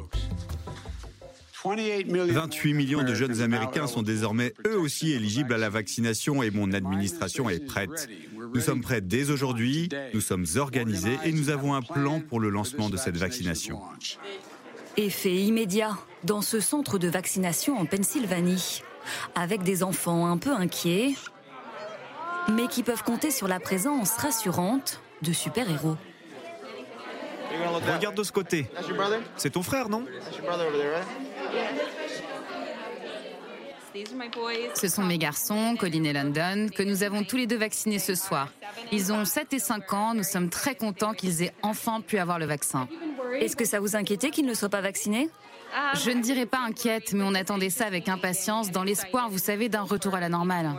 [1.63, 6.71] 28 millions de jeunes Américains sont désormais eux aussi éligibles à la vaccination et mon
[6.71, 8.07] administration est prête.
[8.53, 12.49] Nous sommes prêts dès aujourd'hui, nous sommes organisés et nous avons un plan pour le
[12.49, 13.79] lancement de cette vaccination.
[14.97, 18.81] Effet immédiat dans ce centre de vaccination en Pennsylvanie,
[19.35, 21.15] avec des enfants un peu inquiets
[22.49, 25.97] mais qui peuvent compter sur la présence rassurante de super-héros.
[27.95, 28.69] Regarde de ce côté.
[29.37, 30.05] C'est ton frère, non?
[34.75, 38.15] Ce sont mes garçons, Colin et London, que nous avons tous les deux vaccinés ce
[38.15, 38.49] soir.
[38.91, 42.39] Ils ont 7 et 5 ans, nous sommes très contents qu'ils aient enfin pu avoir
[42.39, 42.87] le vaccin.
[43.39, 45.29] Est-ce que ça vous inquiétait qu'ils ne soient pas vaccinés?
[45.95, 49.69] Je ne dirais pas inquiète, mais on attendait ça avec impatience, dans l'espoir, vous savez,
[49.69, 50.71] d'un retour à la normale.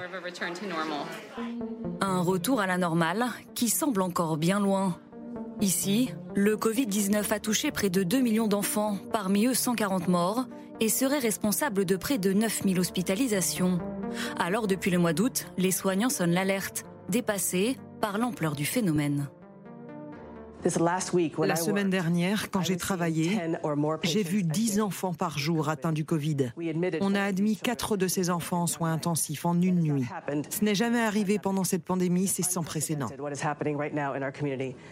[2.01, 4.99] Un retour à la normale qui semble encore bien loin.
[5.61, 10.47] Ici, le Covid-19 a touché près de 2 millions d'enfants, parmi eux 140 morts,
[10.81, 13.79] et serait responsable de près de 9000 hospitalisations.
[14.39, 19.29] Alors, depuis le mois d'août, les soignants sonnent l'alerte, dépassés par l'ampleur du phénomène.
[20.65, 23.41] La semaine dernière, quand j'ai travaillé,
[24.03, 26.53] j'ai vu 10 enfants par jour atteints du Covid.
[27.01, 30.05] On a admis 4 de ces enfants en soins intensifs en une nuit.
[30.51, 33.09] Ce n'est jamais arrivé pendant cette pandémie, c'est sans précédent.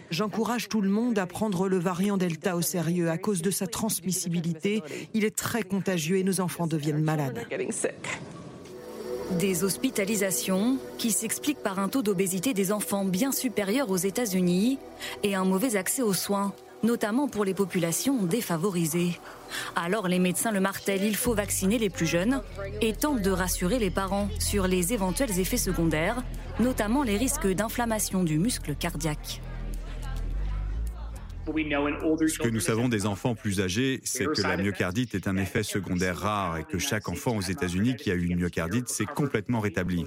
[0.09, 3.67] J'encourage tout le monde à prendre le variant Delta au sérieux à cause de sa
[3.67, 4.83] transmissibilité.
[5.13, 7.45] Il est très contagieux et nos enfants deviennent malades.
[9.37, 14.79] Des hospitalisations qui s'expliquent par un taux d'obésité des enfants bien supérieur aux États-Unis
[15.21, 16.51] et un mauvais accès aux soins,
[16.81, 19.19] notamment pour les populations défavorisées.
[19.75, 22.41] Alors les médecins le martèlent, il faut vacciner les plus jeunes
[22.81, 26.23] et tentent de rassurer les parents sur les éventuels effets secondaires,
[26.59, 29.41] notamment les risques d'inflammation du muscle cardiaque.
[32.27, 35.63] Ce que nous savons des enfants plus âgés, c'est que la myocardite est un effet
[35.63, 39.59] secondaire rare et que chaque enfant aux États-Unis qui a eu une myocardite s'est complètement
[39.59, 40.05] rétabli.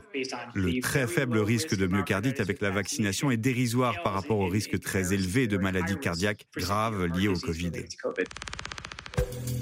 [0.55, 4.79] Le très faible risque de myocardite avec la vaccination est dérisoire par rapport au risque
[4.81, 7.73] très élevé de maladies cardiaques graves liées au Covid.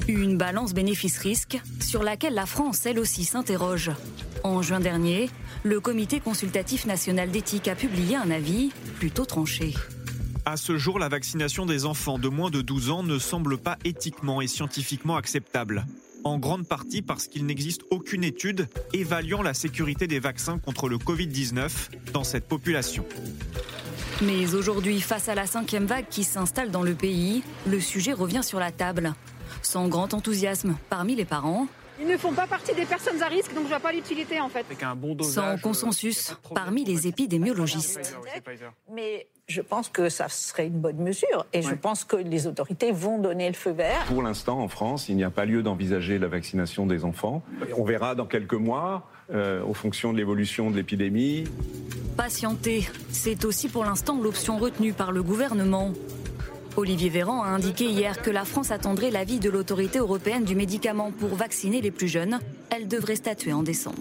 [0.08, 3.90] Une balance bénéfice-risque sur laquelle la France, elle aussi, s'interroge.
[4.42, 5.30] En juin dernier,
[5.62, 9.74] le Comité consultatif national d'éthique a publié un avis plutôt tranché.
[10.51, 13.78] À ce jour, la vaccination des enfants de moins de 12 ans ne semble pas
[13.84, 15.86] éthiquement et scientifiquement acceptable.
[16.24, 20.98] En grande partie parce qu'il n'existe aucune étude évaluant la sécurité des vaccins contre le
[20.98, 21.70] Covid-19
[22.12, 23.05] dans cette population.
[24.22, 28.42] Mais aujourd'hui, face à la cinquième vague qui s'installe dans le pays, le sujet revient
[28.42, 29.14] sur la table.
[29.62, 31.68] Sans grand enthousiasme parmi les parents,
[32.01, 34.48] ils ne font pas partie des personnes à risque, donc je vois pas l'utilité en
[34.48, 34.66] fait.
[35.22, 38.16] Sans consensus parmi les épidémiologistes.
[38.92, 42.92] Mais je pense que ça serait une bonne mesure et je pense que les autorités
[42.92, 44.05] vont donner le feu vert.
[44.07, 47.42] Pour l'instant, en France, il n'y a pas lieu d'envisager la vaccination des enfants.
[47.76, 51.44] On verra dans quelques mois, euh, au fonction de l'évolution de l'épidémie.
[52.16, 55.92] Patienter, c'est aussi pour l'instant l'option retenue par le gouvernement.
[56.76, 61.10] Olivier Véran a indiqué hier que la France attendrait l'avis de l'autorité européenne du médicament
[61.10, 62.38] pour vacciner les plus jeunes.
[62.70, 63.98] Elle devrait statuer en décembre.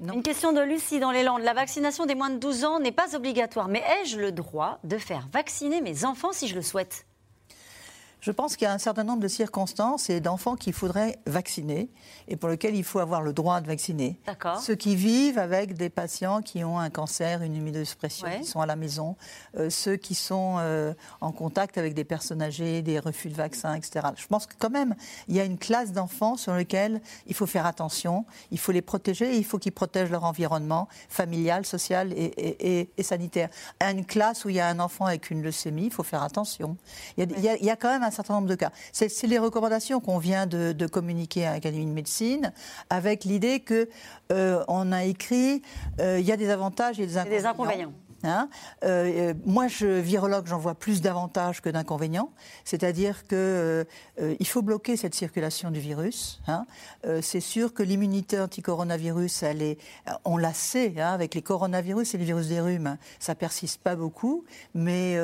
[0.00, 1.42] Une question de Lucie dans les Landes.
[1.42, 4.98] La vaccination des moins de 12 ans n'est pas obligatoire, mais ai-je le droit de
[4.98, 7.06] faire vacciner mes enfants si je le souhaite?
[8.20, 11.88] Je pense qu'il y a un certain nombre de circonstances et d'enfants qu'il faudrait vacciner
[12.28, 14.18] et pour lesquels il faut avoir le droit de vacciner.
[14.60, 18.66] Ceux qui vivent avec des patients qui ont un cancer, une immunosuppression, qui sont à
[18.66, 19.16] la maison,
[19.56, 23.74] euh, ceux qui sont euh, en contact avec des personnes âgées, des refus de vaccins,
[23.74, 24.08] etc.
[24.16, 24.94] Je pense que quand même,
[25.28, 28.82] il y a une classe d'enfants sur lesquels il faut faire attention, il faut les
[28.82, 33.50] protéger et il faut qu'ils protègent leur environnement familial, social et, sanitaire.
[33.80, 36.76] une classe où il y a un enfant avec une leucémie, il faut faire attention.
[37.16, 38.70] Il y a, il y a quand même un certain nombre de cas.
[38.92, 42.52] C'est les recommandations qu'on vient de, communiquer à l'Académie de médecine,
[42.90, 43.88] avec l'idée que
[44.32, 45.62] euh, on a écrit
[46.00, 47.92] euh, il y a des avantages et des inconvénients.
[48.24, 48.48] Hein.
[48.84, 52.30] Euh, moi, je, virologue, j'en vois plus d'avantages que d'inconvénients.
[52.64, 53.84] C'est-à-dire qu'il euh,
[54.44, 56.40] faut bloquer cette circulation du virus.
[56.48, 56.66] Hein.
[57.06, 59.44] Euh, c'est sûr que l'immunité anti-coronavirus,
[60.24, 63.96] on la sait, hein, avec les coronavirus et les virus des rhumes, ça persiste pas
[63.96, 64.44] beaucoup,
[64.74, 65.16] mais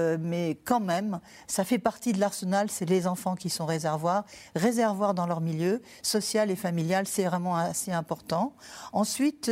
[0.64, 2.70] quand même, ça fait partie de l'arsenal.
[2.70, 4.24] C'est les enfants qui sont réservoirs,
[4.54, 7.06] réservoirs dans leur milieu social et familial.
[7.06, 8.52] C'est vraiment assez important.
[8.92, 9.50] Ensuite,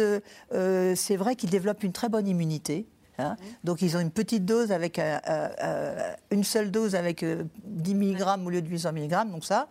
[0.50, 2.86] c'est vrai qu'ils développent une très bonne immunité.
[3.20, 3.36] Hein.
[3.64, 7.94] Donc ils ont une petite dose avec euh, euh, une seule dose avec 10 euh,
[7.94, 9.30] mg au lieu de 800 mg.
[9.30, 9.68] Donc ça,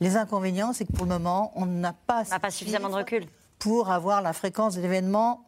[0.00, 3.26] les inconvénients, c'est que pour le moment, on n'a pas, pas suffisamment de recul
[3.58, 5.44] pour avoir la fréquence d'événements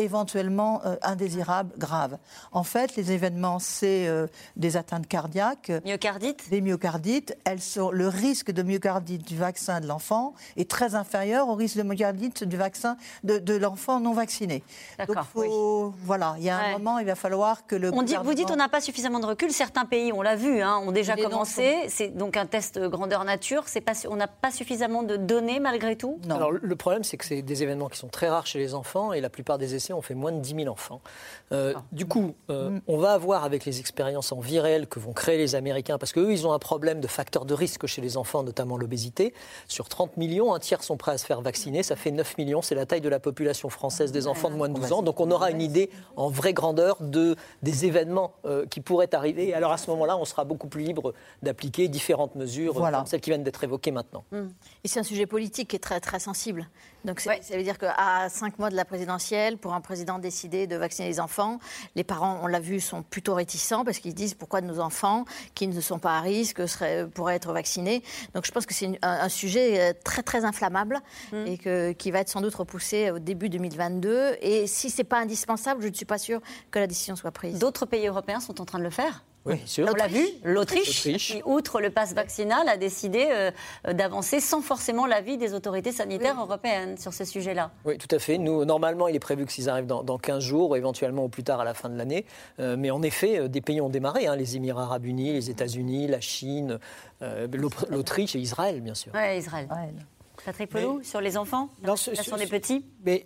[0.00, 2.18] éventuellement euh, indésirables graves.
[2.52, 4.26] En fait, les événements, c'est euh,
[4.56, 5.72] des atteintes cardiaques.
[5.84, 7.36] Myocardite Des myocardites.
[7.44, 11.76] Elles sont, le risque de myocardite du vaccin de l'enfant est très inférieur au risque
[11.76, 14.62] de myocardite du vaccin de, l'enfant non vacciné.
[14.98, 15.26] D'accord.
[16.04, 17.92] Voilà, il y a un moment, il va falloir que le.
[17.92, 19.50] On dit, vous dites on n'a pas suffisamment de recul.
[19.52, 21.86] Certains pays, on l'a vu, hein, ont déjà commencé.
[21.88, 23.64] C'est donc un test grandeur nature.
[23.84, 26.18] Pas, on n'a pas suffisamment de données malgré tout?
[26.26, 26.36] Non.
[26.36, 29.12] Alors, le problème, c'est que c'est des événements qui sont très rares chez les enfants
[29.12, 31.00] et la plupart des essais on fait moins de 10 000 enfants.
[31.52, 31.82] Euh, ah.
[31.92, 32.80] Du coup, euh, mm.
[32.86, 36.12] on va avoir avec les expériences en vie réelle que vont créer les Américains, parce
[36.12, 39.34] qu'eux, ils ont un problème de facteur de risque chez les enfants, notamment l'obésité.
[39.66, 41.82] Sur 30 millions, un tiers sont prêts à se faire vacciner.
[41.82, 42.62] Ça fait 9 millions.
[42.62, 45.02] C'est la taille de la population française des enfants de moins de 12 ans.
[45.02, 49.48] Donc on aura une idée en vraie grandeur de, des événements euh, qui pourraient arriver.
[49.48, 53.20] Et alors à ce moment-là, on sera beaucoup plus libre d'appliquer différentes mesures, comme celles
[53.20, 54.24] qui viennent d'être évoquées maintenant.
[54.32, 54.48] Mm.
[54.84, 56.68] Et c'est un sujet politique qui est très, très sensible.
[57.08, 60.76] Donc ça veut dire qu'à 5 mois de la présidentielle, pour un président décider de
[60.76, 61.58] vacciner les enfants.
[61.96, 65.68] Les parents, on l'a vu, sont plutôt réticents parce qu'ils disent pourquoi nos enfants qui
[65.68, 68.02] ne sont pas à risque seraient, pourraient être vaccinés.
[68.34, 71.00] Donc je pense que c'est un, sujet euh, très très inflammable
[71.32, 71.46] mm.
[71.46, 74.36] et que, qui va être sans doute repoussé au début 2022.
[74.42, 77.58] Et si c'est pas indispensable, je ne suis pas sûre que la décision soit prise.
[77.58, 81.42] D'autres pays européens sont en train de le faire oui, On l'a vu, l'Autriche, qui,
[81.44, 83.50] outre le pass vaccinal, a décidé euh,
[83.92, 87.70] d'avancer sans forcément l'avis des autorités sanitaires européennes sur ce sujet-là.
[87.84, 88.38] Oui, tout à fait.
[88.38, 91.44] Nous, normalement, il est prévu que s'ils arrivent dans, 15 jours, ou éventuellement au plus
[91.44, 92.26] tard à la fin de l'année.
[92.60, 95.50] Euh, mais en effet, euh, des pays ont démarré, hein, les Émirats arabes unis, les
[95.50, 96.78] États-Unis, la Chine,
[97.90, 99.12] l'Autriche et Israël, bien sûr.
[99.14, 99.68] Oui, Israël.
[100.44, 101.94] Patrick Pelou, sur les enfants, la
[102.38, 102.84] des petits?
[103.04, 103.24] mais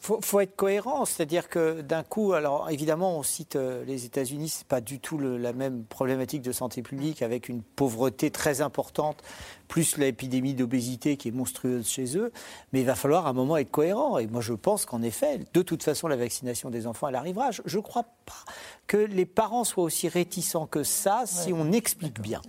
[0.00, 4.48] faut, faut être cohérent, c'est-à-dire que d'un coup, alors évidemment, on cite euh, les États-Unis,
[4.48, 9.22] c'est pas du tout la même problématique de santé publique avec une pauvreté très importante,
[9.66, 12.32] plus l'épidémie d'obésité qui est monstrueuse chez eux.
[12.72, 14.18] Mais il va falloir à un moment être cohérent.
[14.18, 17.50] Et moi, je pense qu'en effet, de toute façon, la vaccination des enfants, elle arrivera.
[17.50, 18.52] Je ne crois pas
[18.86, 22.40] que les parents soient aussi réticents que ça si on explique bien.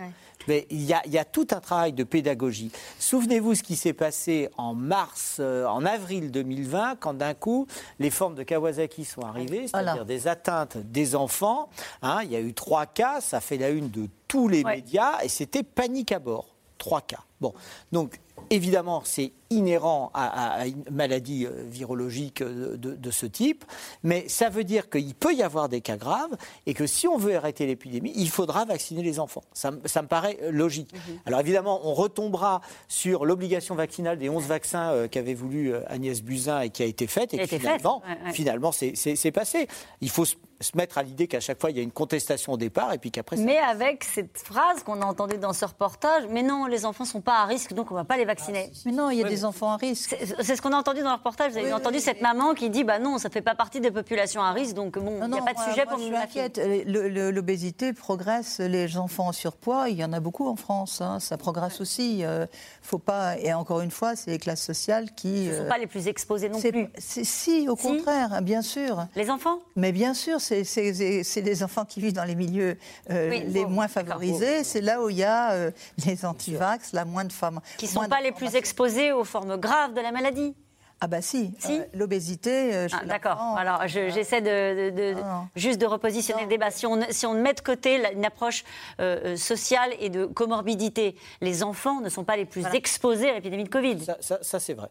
[0.49, 2.71] Mais il y, a, tout un travail de pédagogie.
[2.97, 7.67] Souvenez-vous ce qui s'est passé en mars, euh, en avril 2020, quand d'un coup
[7.99, 11.69] les formes de Kawasaki sont arrivées, c'est-à-dire des atteintes des enfants.
[12.01, 12.21] Hein.
[12.23, 15.29] il y a eu trois cas, ça fait la une de tous les médias, et
[15.29, 16.47] c'était panique à bord.
[16.79, 17.23] Trois cas.
[17.39, 17.53] Bon,
[17.91, 18.19] donc
[18.49, 23.65] évidemment, c'est inhérent à, une maladie euh, virologique euh, de, ce type,
[24.03, 26.37] mais ça veut dire qu'il peut y avoir des cas graves
[26.67, 29.43] et que si on veut arrêter l'épidémie, il faudra vacciner les enfants.
[29.53, 30.93] Ça, me paraît euh, logique.
[30.93, 31.19] Mhm.
[31.25, 36.69] Alors évidemment, on retombera sur l'obligation vaccinale des 11 vaccins qu'avait voulu Agnès Buzyn et
[36.69, 38.01] qui a été faite, et finalement,
[38.33, 39.67] finalement c'est passé.
[40.01, 40.25] Il faut
[40.61, 42.97] se mettre à l'idée qu'à chaque fois, il y a une contestation au départ et
[42.97, 43.37] puis qu'après...
[43.37, 47.09] Mais avec cette phrase qu'on a entendue dans ce reportage, mais non, les enfants ne
[47.09, 48.71] sont pas à risque, donc on ne va pas les vacciner.
[48.85, 50.15] Mais non, il y a des enfants à risque.
[50.41, 51.51] C'est ce qu'on a entendu dans le reportage.
[51.51, 53.91] Vous avez entendu cette maman qui dit bah non, ça ne fait pas partie des
[53.91, 56.59] populations à risque, donc bon, il n'y a pas de sujet pour me m'inquiète.
[56.85, 61.37] L'obésité progresse, les enfants en surpoids, il y en a beaucoup en France, hein, ça
[61.37, 62.23] progresse aussi.
[62.23, 62.45] Euh,
[62.81, 65.45] faut pas, et encore une fois, c'est les classes sociales qui.
[65.45, 66.87] Ce ne sont euh, pas les plus exposés non plus.
[66.97, 69.05] Si, au contraire, bien sûr.
[69.15, 69.59] Les enfants?
[69.75, 72.77] Mais bien sûr, c'est des enfants qui vivent dans les milieux
[73.09, 74.63] euh, les moins favorisés.
[74.63, 75.71] C'est là où il y a
[76.05, 77.59] les antivax, la moins de femmes.
[77.77, 80.55] Qui ne sont pas les plus exposés aux formes graves de la maladie
[81.01, 82.75] ah bah si, euh, l'obésité.
[82.75, 83.39] Euh, ah, D'accord.
[83.57, 86.71] Alors j'essaie de, ah, juste de repositionner le débat.
[86.71, 88.65] Si on, si on met de côté une approche
[88.99, 93.63] euh, sociale et de comorbidité, les enfants ne sont pas les plus exposés à l'épidémie
[93.63, 93.99] de Covid.
[94.19, 94.89] ça c'est vrai.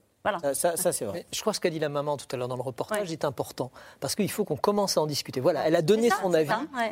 [0.52, 1.26] Ça, c'est vrai.
[1.32, 3.24] je crois que ce qu'a dit la maman tout à l'heure dans le reportage est
[3.24, 3.70] important.
[4.00, 5.40] Parce qu'il faut qu'on commence à en discuter.
[5.40, 6.50] Voilà, elle a donné son avis.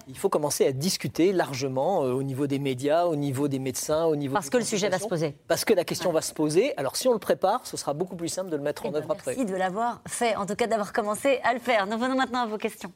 [0.09, 4.05] Il faut commencer à discuter largement euh, au niveau des médias, au niveau des médecins,
[4.05, 4.35] au niveau.
[4.35, 5.37] Parce que le sujet va se poser.
[5.49, 6.77] Parce que la question va se poser.
[6.77, 8.93] Alors si on le prépare, ce sera beaucoup plus simple de le mettre en eh
[8.93, 9.35] ben, œuvre après.
[9.37, 11.87] Merci de l'avoir fait, en tout cas d'avoir commencé à le faire.
[11.87, 12.93] Nous venons maintenant à vos questions.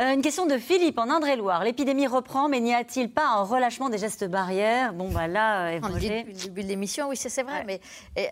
[0.00, 1.62] Euh, une question de Philippe en Indre-et-Loire.
[1.62, 5.80] L'épidémie reprend, mais n'y a-t-il pas un relâchement des gestes barrières Bon, bah là, euh,
[5.82, 7.80] On dit depuis le début de l'émission, oui, c'est vrai, mais
[8.18, 8.22] euh,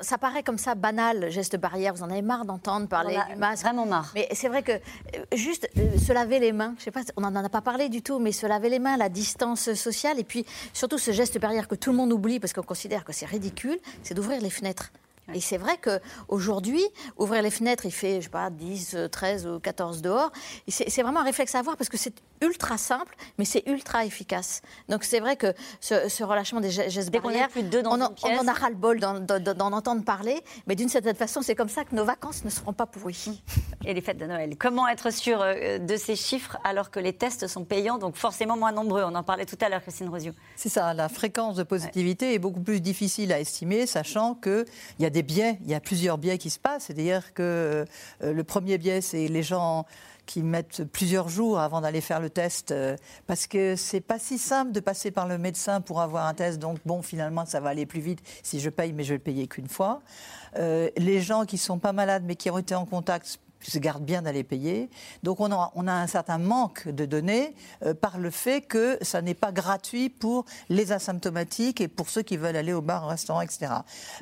[0.00, 1.92] ça paraît comme ça banal, gestes barrières.
[1.94, 3.64] Vous en avez marre d'entendre parler du masque.
[3.64, 4.12] Vraiment marre.
[4.14, 4.72] Mais c'est vrai que
[5.34, 8.20] juste se laver les mains, je sais pas, on n'en a pas parlé du tout,
[8.20, 11.74] mais se laver les mains, la distance sociale, et puis surtout ce geste barrière que
[11.74, 14.92] tout le monde oublie parce qu'on considère que c'est ridicule, c'est d'ouvrir les fenêtres.
[15.34, 16.82] Et c'est vrai qu'aujourd'hui,
[17.16, 20.32] ouvrir les fenêtres, il fait, je sais pas, 10, 13 ou 14 dehors.
[20.68, 24.62] C'est vraiment un réflexe à avoir parce que c'est ultra simple, mais c'est ultra efficace.
[24.88, 28.38] Donc c'est vrai que ce, relâchement des gestes barrières, plus de deux dans on, on
[28.38, 32.04] en a ras-le-bol d'en entendre parler, mais d'une certaine façon, c'est comme ça que nos
[32.04, 33.42] vacances ne seront pas pourries.
[33.84, 34.56] Et les fêtes de Noël.
[34.58, 38.56] Comment être sûr euh, de ces chiffres alors que les tests sont payants, donc forcément
[38.56, 39.02] moins nombreux?
[39.04, 40.32] On en parlait tout à l'heure, Christine Rosio.
[40.56, 44.66] C'est ça, la fréquence de positivité est beaucoup plus difficile à estimer, sachant qu'il
[44.98, 46.84] y a des il y a plusieurs biais qui se passent.
[46.84, 47.84] C'est-à-dire que
[48.22, 49.86] euh, le premier biais, c'est les gens
[50.28, 52.96] qui mettent plusieurs jours avant d'aller faire le test, euh,
[53.26, 56.58] parce que c'est pas si simple de passer par le médecin pour avoir un test.
[56.58, 59.22] Donc bon, finalement, ça va aller plus vite si je paye, mais je vais le
[59.22, 60.02] payer qu'une fois.
[60.56, 64.04] Euh, les gens qui sont pas malades mais qui ont été en contact se garde
[64.04, 64.88] bien d'aller payer.
[65.22, 67.54] Donc on a, on a, un certain manque de données
[67.84, 72.22] euh, par le fait que ça n'est pas gratuit pour les asymptomatiques et pour ceux
[72.22, 73.72] qui veulent aller au bar, au restaurant, etc.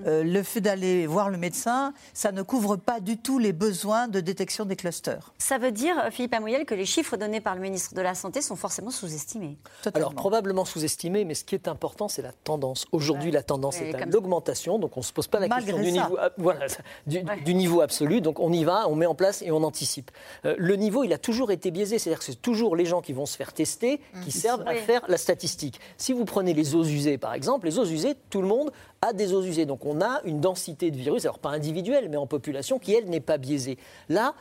[0.07, 4.09] Euh, le fait d'aller voir le médecin, ça ne couvre pas du tout les besoins
[4.09, 5.33] de détection des clusters.
[5.39, 8.41] Ça veut dire, Philippe Amouyel, que les chiffres donnés par le ministre de la Santé
[8.41, 9.59] sont forcément sous-estimés
[9.95, 12.87] Alors probablement sous-estimés, mais ce qui est important, c'est la tendance.
[12.93, 15.93] Aujourd'hui, la tendance est à l'augmentation, donc on ne se pose pas la question du
[15.93, 16.67] niveau, voilà,
[17.07, 18.21] du, du niveau absolu.
[18.21, 20.11] Donc on y va, on met en place place et on anticipe.
[20.45, 23.27] le niveau, il a toujours été biaisé, c'est-à-dire que c'est toujours les gens qui vont
[23.27, 24.41] se faire tester qui mmh.
[24.41, 25.81] servent à faire la statistique.
[25.97, 28.71] Si vous prenez les eaux usées, par exemple, les eaux usées, tout le monde
[29.03, 29.67] a des eaux usées.
[29.67, 33.09] Donc on a une densité de virus, alors pas individuelle, mais en population, qui, elle,
[33.09, 33.79] n'est pas biaisée.
[34.09, 34.35] Là,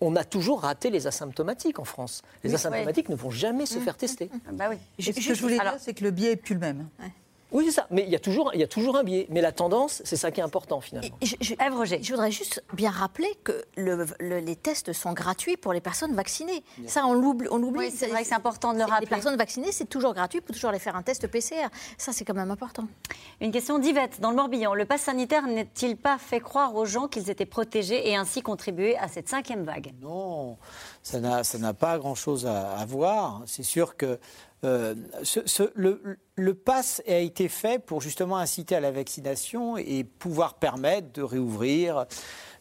[0.00, 2.22] on a toujours raté les asymptomatiques en France.
[2.42, 3.82] Les asymptomatiques ne vont jamais se mmh.
[3.82, 4.30] faire tester.
[4.52, 4.76] Bah oui.
[4.98, 6.88] ce que je voulais dire, c'est que le biais est plus le même.
[7.54, 7.86] Oui, c'est ça.
[7.90, 9.28] Mais il y, a toujours, il y a toujours un biais.
[9.30, 11.16] Mais la tendance, c'est ça qui est important finalement.
[11.22, 15.80] Je, je, je, voudrais juste bien rappeler que le, les tests sont gratuits pour les
[15.80, 16.64] personnes vaccinées.
[16.88, 17.46] Ça, on l'oublie.
[17.48, 19.06] Oui, c'est vrai que c'est important de le rappeler.
[19.06, 21.68] Les personnes vaccinées, c'est toujours gratuit pour toujours aller faire un test PCR.
[21.96, 22.88] Ça, c'est quand même important.
[23.40, 24.74] Une question d'Yvette, dans le Morbihan.
[24.74, 28.96] Le pass sanitaire n'est-il pas fait croire aux gens qu'ils étaient protégés et ainsi contribuer
[28.98, 29.92] à cette cinquième vague?
[30.02, 30.56] Non,
[31.04, 33.42] ça n'a pas grand-chose à, à voir.
[33.46, 34.18] C'est sûr que
[34.64, 34.94] euh,
[35.74, 41.12] le, le, pass a été fait pour justement inciter à la vaccination et pouvoir permettre
[41.12, 42.06] de réouvrir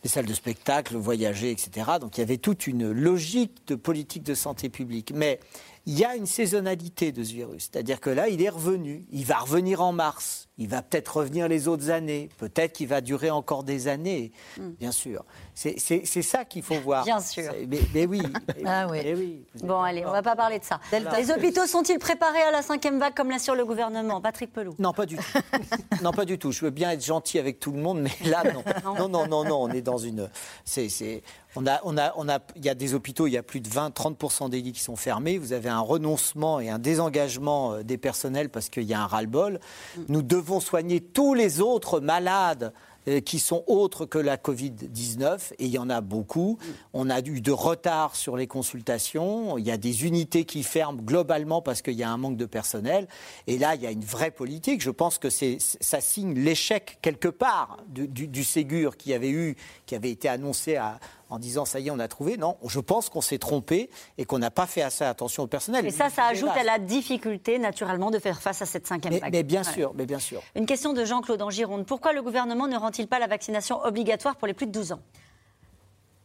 [0.04, 1.92] les salles de spectacle, voyager, etc.
[2.00, 5.12] Donc il y avait toute une logique de politique de santé publique.
[5.16, 5.40] Mais
[5.86, 7.70] il y a une saisonnalité de ce virus.
[7.72, 9.06] C'est-à-dire que là, il est revenu.
[9.12, 10.48] Il va revenir en mars.
[10.58, 12.30] Il va peut-être revenir les autres années.
[12.38, 14.70] Peut-être qu'il va durer encore des années, hmm.
[14.80, 15.26] bien sûr.
[15.56, 15.78] C'est
[16.22, 17.04] ça qu'il faut voir.
[17.04, 17.52] Bien sûr.
[17.94, 18.22] Mais, oui.
[18.66, 19.46] ah oui.
[19.62, 20.80] Bon, allez, on ne va pas parler de ça.
[21.18, 24.22] Les hôpitaux sont-ils préparés à la cinquième vague, comme l'assure le gouvernement?
[24.22, 25.24] Patrick Pelou Non, pas du tout.
[26.04, 26.52] non, pas du tout.
[26.52, 28.64] Je veux bien être gentil avec tout le monde, mais là, non.
[28.96, 29.64] non, non, non, non.
[29.64, 30.30] On est dans une.
[30.64, 31.24] C'est
[31.56, 33.62] on a, on a, on a, il y a des hôpitaux, il y a plus
[33.62, 35.38] de 20-30% des lits qui sont fermés.
[35.38, 39.08] Vous avez un renoncement et un désengagement euh, des personnels parce qu'il y a un
[39.08, 39.60] ras-le-bol.
[40.08, 42.74] Nous devons soigner tous les autres malades
[43.10, 46.58] euh, qui sont autres que la Covid-19, et il y en a beaucoup.
[46.94, 51.02] On a eu de retard sur les consultations, il y a des unités qui ferment
[51.02, 53.10] globalement parce qu'il y a un manque de personnel,
[53.48, 54.82] et là, il y a une vraie politique.
[54.82, 59.96] Je pense que ça signe l'échec quelque part du, du Ségur qui avait eu, qui
[59.96, 60.98] avait été annoncé à,
[61.34, 62.38] en disant ça y est, on a trouvé.
[62.38, 65.84] Non, je pense qu'on s'est trompé et qu'on n'a pas fait assez attention au personnel.
[65.84, 69.34] Et ça, ça ajoute à la difficulté, naturellement, de faire face à cette cinquième vague.
[69.34, 70.44] Mais bien sûr, mais bien sûr.
[70.56, 71.88] Une question de Jean-Claude en Gironde.
[71.88, 75.00] Pourquoi le gouvernement ne rend-il pas la vaccination obligatoire pour les plus de 12 ans?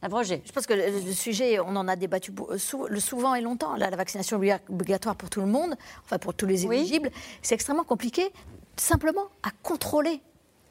[0.03, 0.43] Abrogé.
[0.45, 2.33] Je pense que le sujet, on en a débattu
[2.99, 3.77] souvent et longtemps.
[3.77, 4.39] la vaccination
[4.69, 8.31] obligatoire pour tout le monde, enfin pour tous les éligibles, c'est extrêmement compliqué
[8.77, 10.21] simplement à contrôler.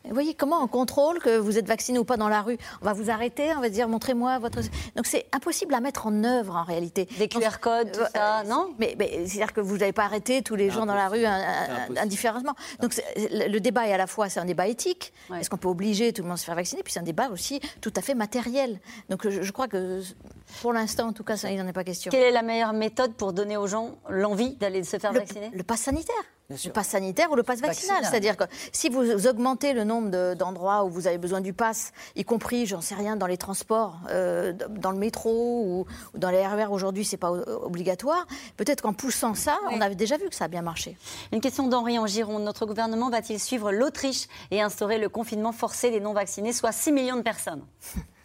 [0.06, 2.86] Vous voyez comment on contrôle que vous êtes vacciné ou pas dans la rue On
[2.86, 4.62] va vous arrêter, on va dire montrez-moi votre.
[4.96, 7.08] Donc c'est impossible à mettre en œuvre en réalité.
[7.18, 8.74] Des QR codes, tout ça, euh, non?
[8.80, 11.26] Mais, c'est-à-dire que vous n'avez pas arrêté tous les gens dans la rue
[11.98, 12.54] indifféremment.
[12.80, 15.14] Donc le débat est à la fois c'est un débat éthique.
[15.34, 16.84] Est-ce qu'on peut obliger tout le monde à se faire vacciner?
[16.84, 18.80] Puis c'est un débat aussi tout à fait matériel.
[19.10, 20.02] Donc je, crois que
[20.62, 22.12] pour l'instant, en tout cas, ça, il n'en est pas question.
[22.12, 25.52] Quelle est la meilleure méthode pour donner aux gens l'envie d'aller se faire vacciner?
[25.54, 26.16] Le pass sanitaire.
[26.50, 28.06] Le pass sanitaire ou le pass vaccinal.
[28.06, 32.24] C'est-à-dire que si vous augmentez le nombre d'endroits où vous avez besoin du pass, y
[32.24, 35.86] compris, j'en sais rien, dans les transports, euh, dans le métro ou,
[36.18, 38.26] dans les RER, aujourd'hui, c'est pas obligatoire.
[38.56, 40.98] Peut-être qu'en poussant ça, on avait déjà vu que ça a bien marché.
[41.34, 42.44] Une question d'Henri en Gironde.
[42.44, 47.18] Notre gouvernement va-t-il suivre l'Autriche et instaurer le confinement forcé des non-vaccinés, soit 6 millions
[47.18, 47.66] de personnes?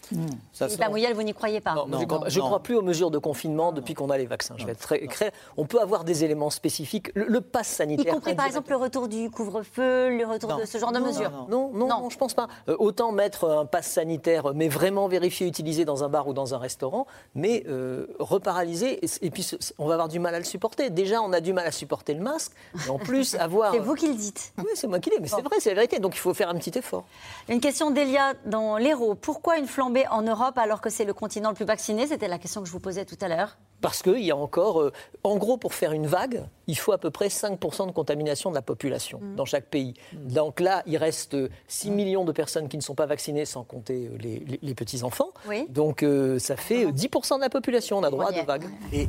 [0.53, 1.87] ça La Mouyelle, vous n'y croyez pas non,
[2.27, 4.55] Je ne crois, plus aux mesures de confinement depuis qu'on a les vaccins.
[4.57, 5.31] Je vais être très clair.
[5.57, 7.11] On peut avoir des éléments spécifiques.
[7.15, 8.13] Le, pass sanitaire.
[8.13, 11.31] Y compris par exemple le retour du couvre-feu, le retour de ce genre de mesures
[11.49, 12.49] non non, non, je ne pense pas.
[12.69, 16.55] Euh, autant mettre un pass sanitaire, mais vraiment vérifié, utilisé dans un bar ou dans
[16.55, 19.01] un restaurant, mais euh, reparalyser.
[19.23, 19.49] Et, puis
[19.79, 20.91] on va avoir du mal à le supporter.
[20.91, 22.53] Déjà, on a du mal à supporter le masque.
[22.87, 23.73] Et en plus, avoir.
[23.73, 24.53] c'est vous qui le dites.
[24.59, 25.99] Oui, c'est moi qui le dis, mais c'est vrai, c'est la vérité.
[25.99, 27.05] Donc il faut faire un petit effort.
[27.49, 29.15] Une question d'Elia dans l'Hérault.
[29.15, 32.07] Pourquoi une flambée en Europe alors que c'est le continent le plus vacciné?
[32.07, 33.57] C'était la question que je vous posais tout à l'heure.
[33.83, 34.93] Parce qu'il y a encore, euh,
[35.25, 38.55] en gros, pour faire une vague, il faut à peu près 5% de contamination de
[38.55, 39.35] la population mm.
[39.35, 39.95] dans chaque pays.
[40.13, 40.29] Mm.
[40.29, 41.95] Donc là, il reste 6 mm.
[41.95, 44.17] millions de personnes qui ne sont pas vaccinées, sans compter euh,
[44.63, 45.31] les, petits-enfants.
[45.69, 48.69] Donc euh, ça fait 10% de la population, on a droit à des vagues.
[48.93, 49.07] Et,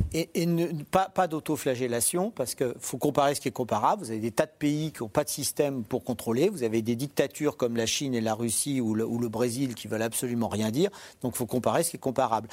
[0.90, 4.02] pas, pas d'autoflagellation, parce qu'il faut comparer ce qui est comparable.
[4.02, 6.48] Vous avez des tas de pays qui n'ont pas de système pour contrôler.
[6.48, 9.76] Vous avez des dictatures comme la Chine et la Russie ou le, ou le Brésil
[9.76, 10.90] qui veulent absolument rien dire.
[11.22, 12.48] Donc il faut comparer ce qui est comparable.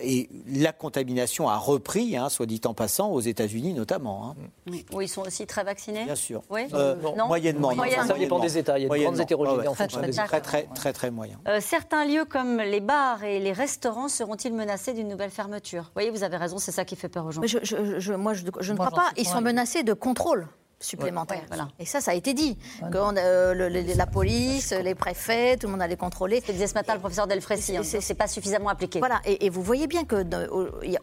[0.00, 4.34] et la contamination a repris, hein, soit dit en passant, aux États-Unis notamment.
[4.68, 4.72] Hein.
[4.92, 6.04] Où ils sont aussi très vaccinés?
[6.04, 6.42] Bien sûr.
[6.50, 6.62] Oui.
[6.72, 6.96] Euh,
[7.26, 7.72] moyennement.
[8.06, 8.78] Ça dépend des États.
[8.78, 11.38] Il y a de grandes hétérogénéités en fonction des Très, très, très, très moyen.
[11.46, 15.82] Euh, certains lieux comme les bars et les restaurants seront-ils menacés d'une nouvelle fermeture?
[15.82, 17.40] Vous voyez, vous avez raison, c'est ça qui fait peur aux gens.
[17.40, 19.10] Mais je, moi, je, je ne crois pas.
[19.16, 20.48] Ils sont menacés de contrôle
[20.86, 21.44] supplémentaires.
[21.48, 21.68] voilà.
[21.78, 22.56] Et ça, ça a été dit.
[22.82, 26.42] Euh, la police, les préfets, tout le monde allait contrôler.
[26.46, 27.82] Ce disait ce matin le professeur Delfrécy, hein.
[27.82, 28.98] c'est pas suffisamment appliqué.
[28.98, 30.24] Voilà, et, vous voyez bien que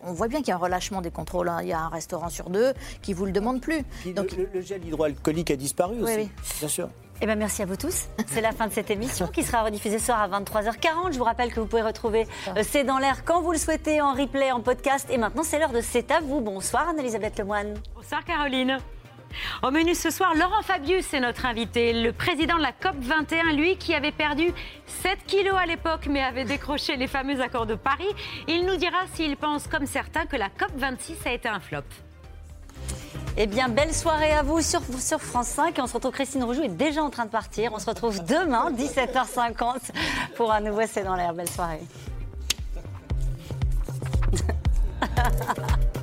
[0.01, 1.49] on voit bien qu'il y a un relâchement des contrôles.
[1.49, 1.59] Hein.
[1.61, 3.83] Il y a un restaurant sur deux qui vous le demande plus.
[4.15, 6.29] Donc le, gel hydroalcoolique a disparu aussi,
[6.59, 6.89] bien sûr.
[7.21, 8.07] Eh ben merci à vous tous.
[8.27, 11.13] C'est la fin de cette émission qui sera rediffusée ce soir à 23h40.
[11.13, 14.01] Je vous rappelle que vous pouvez retrouver euh, C'est dans l'air quand vous le souhaitez
[14.01, 15.07] en replay, en podcast.
[15.09, 16.41] Et maintenant, c'est l'heure de C'est à vous.
[16.41, 17.75] Bonsoir Anne-Elisabeth Lemoine.
[17.95, 18.79] Bonsoir Caroline.
[19.61, 23.53] Au menu ce soir, Laurent Fabius est notre invité, le président de la COP 21,
[23.53, 24.51] lui qui avait perdu
[24.87, 28.07] 7 kilos à l'époque mais avait décroché les fameux accords de Paris.
[28.47, 31.83] Il nous dira s'il pense comme certains que la COP 26 a été un flop.
[33.35, 34.81] Eh bien, belle soirée à vous sur,
[35.19, 35.77] France 5.
[35.77, 37.71] Et on se retrouve, Christine Roujou est déjà en train de partir.
[37.73, 39.89] On se retrouve demain, 17h50,
[40.35, 41.33] pour un nouveau C'est dans l'air.
[41.33, 41.81] Belle soirée.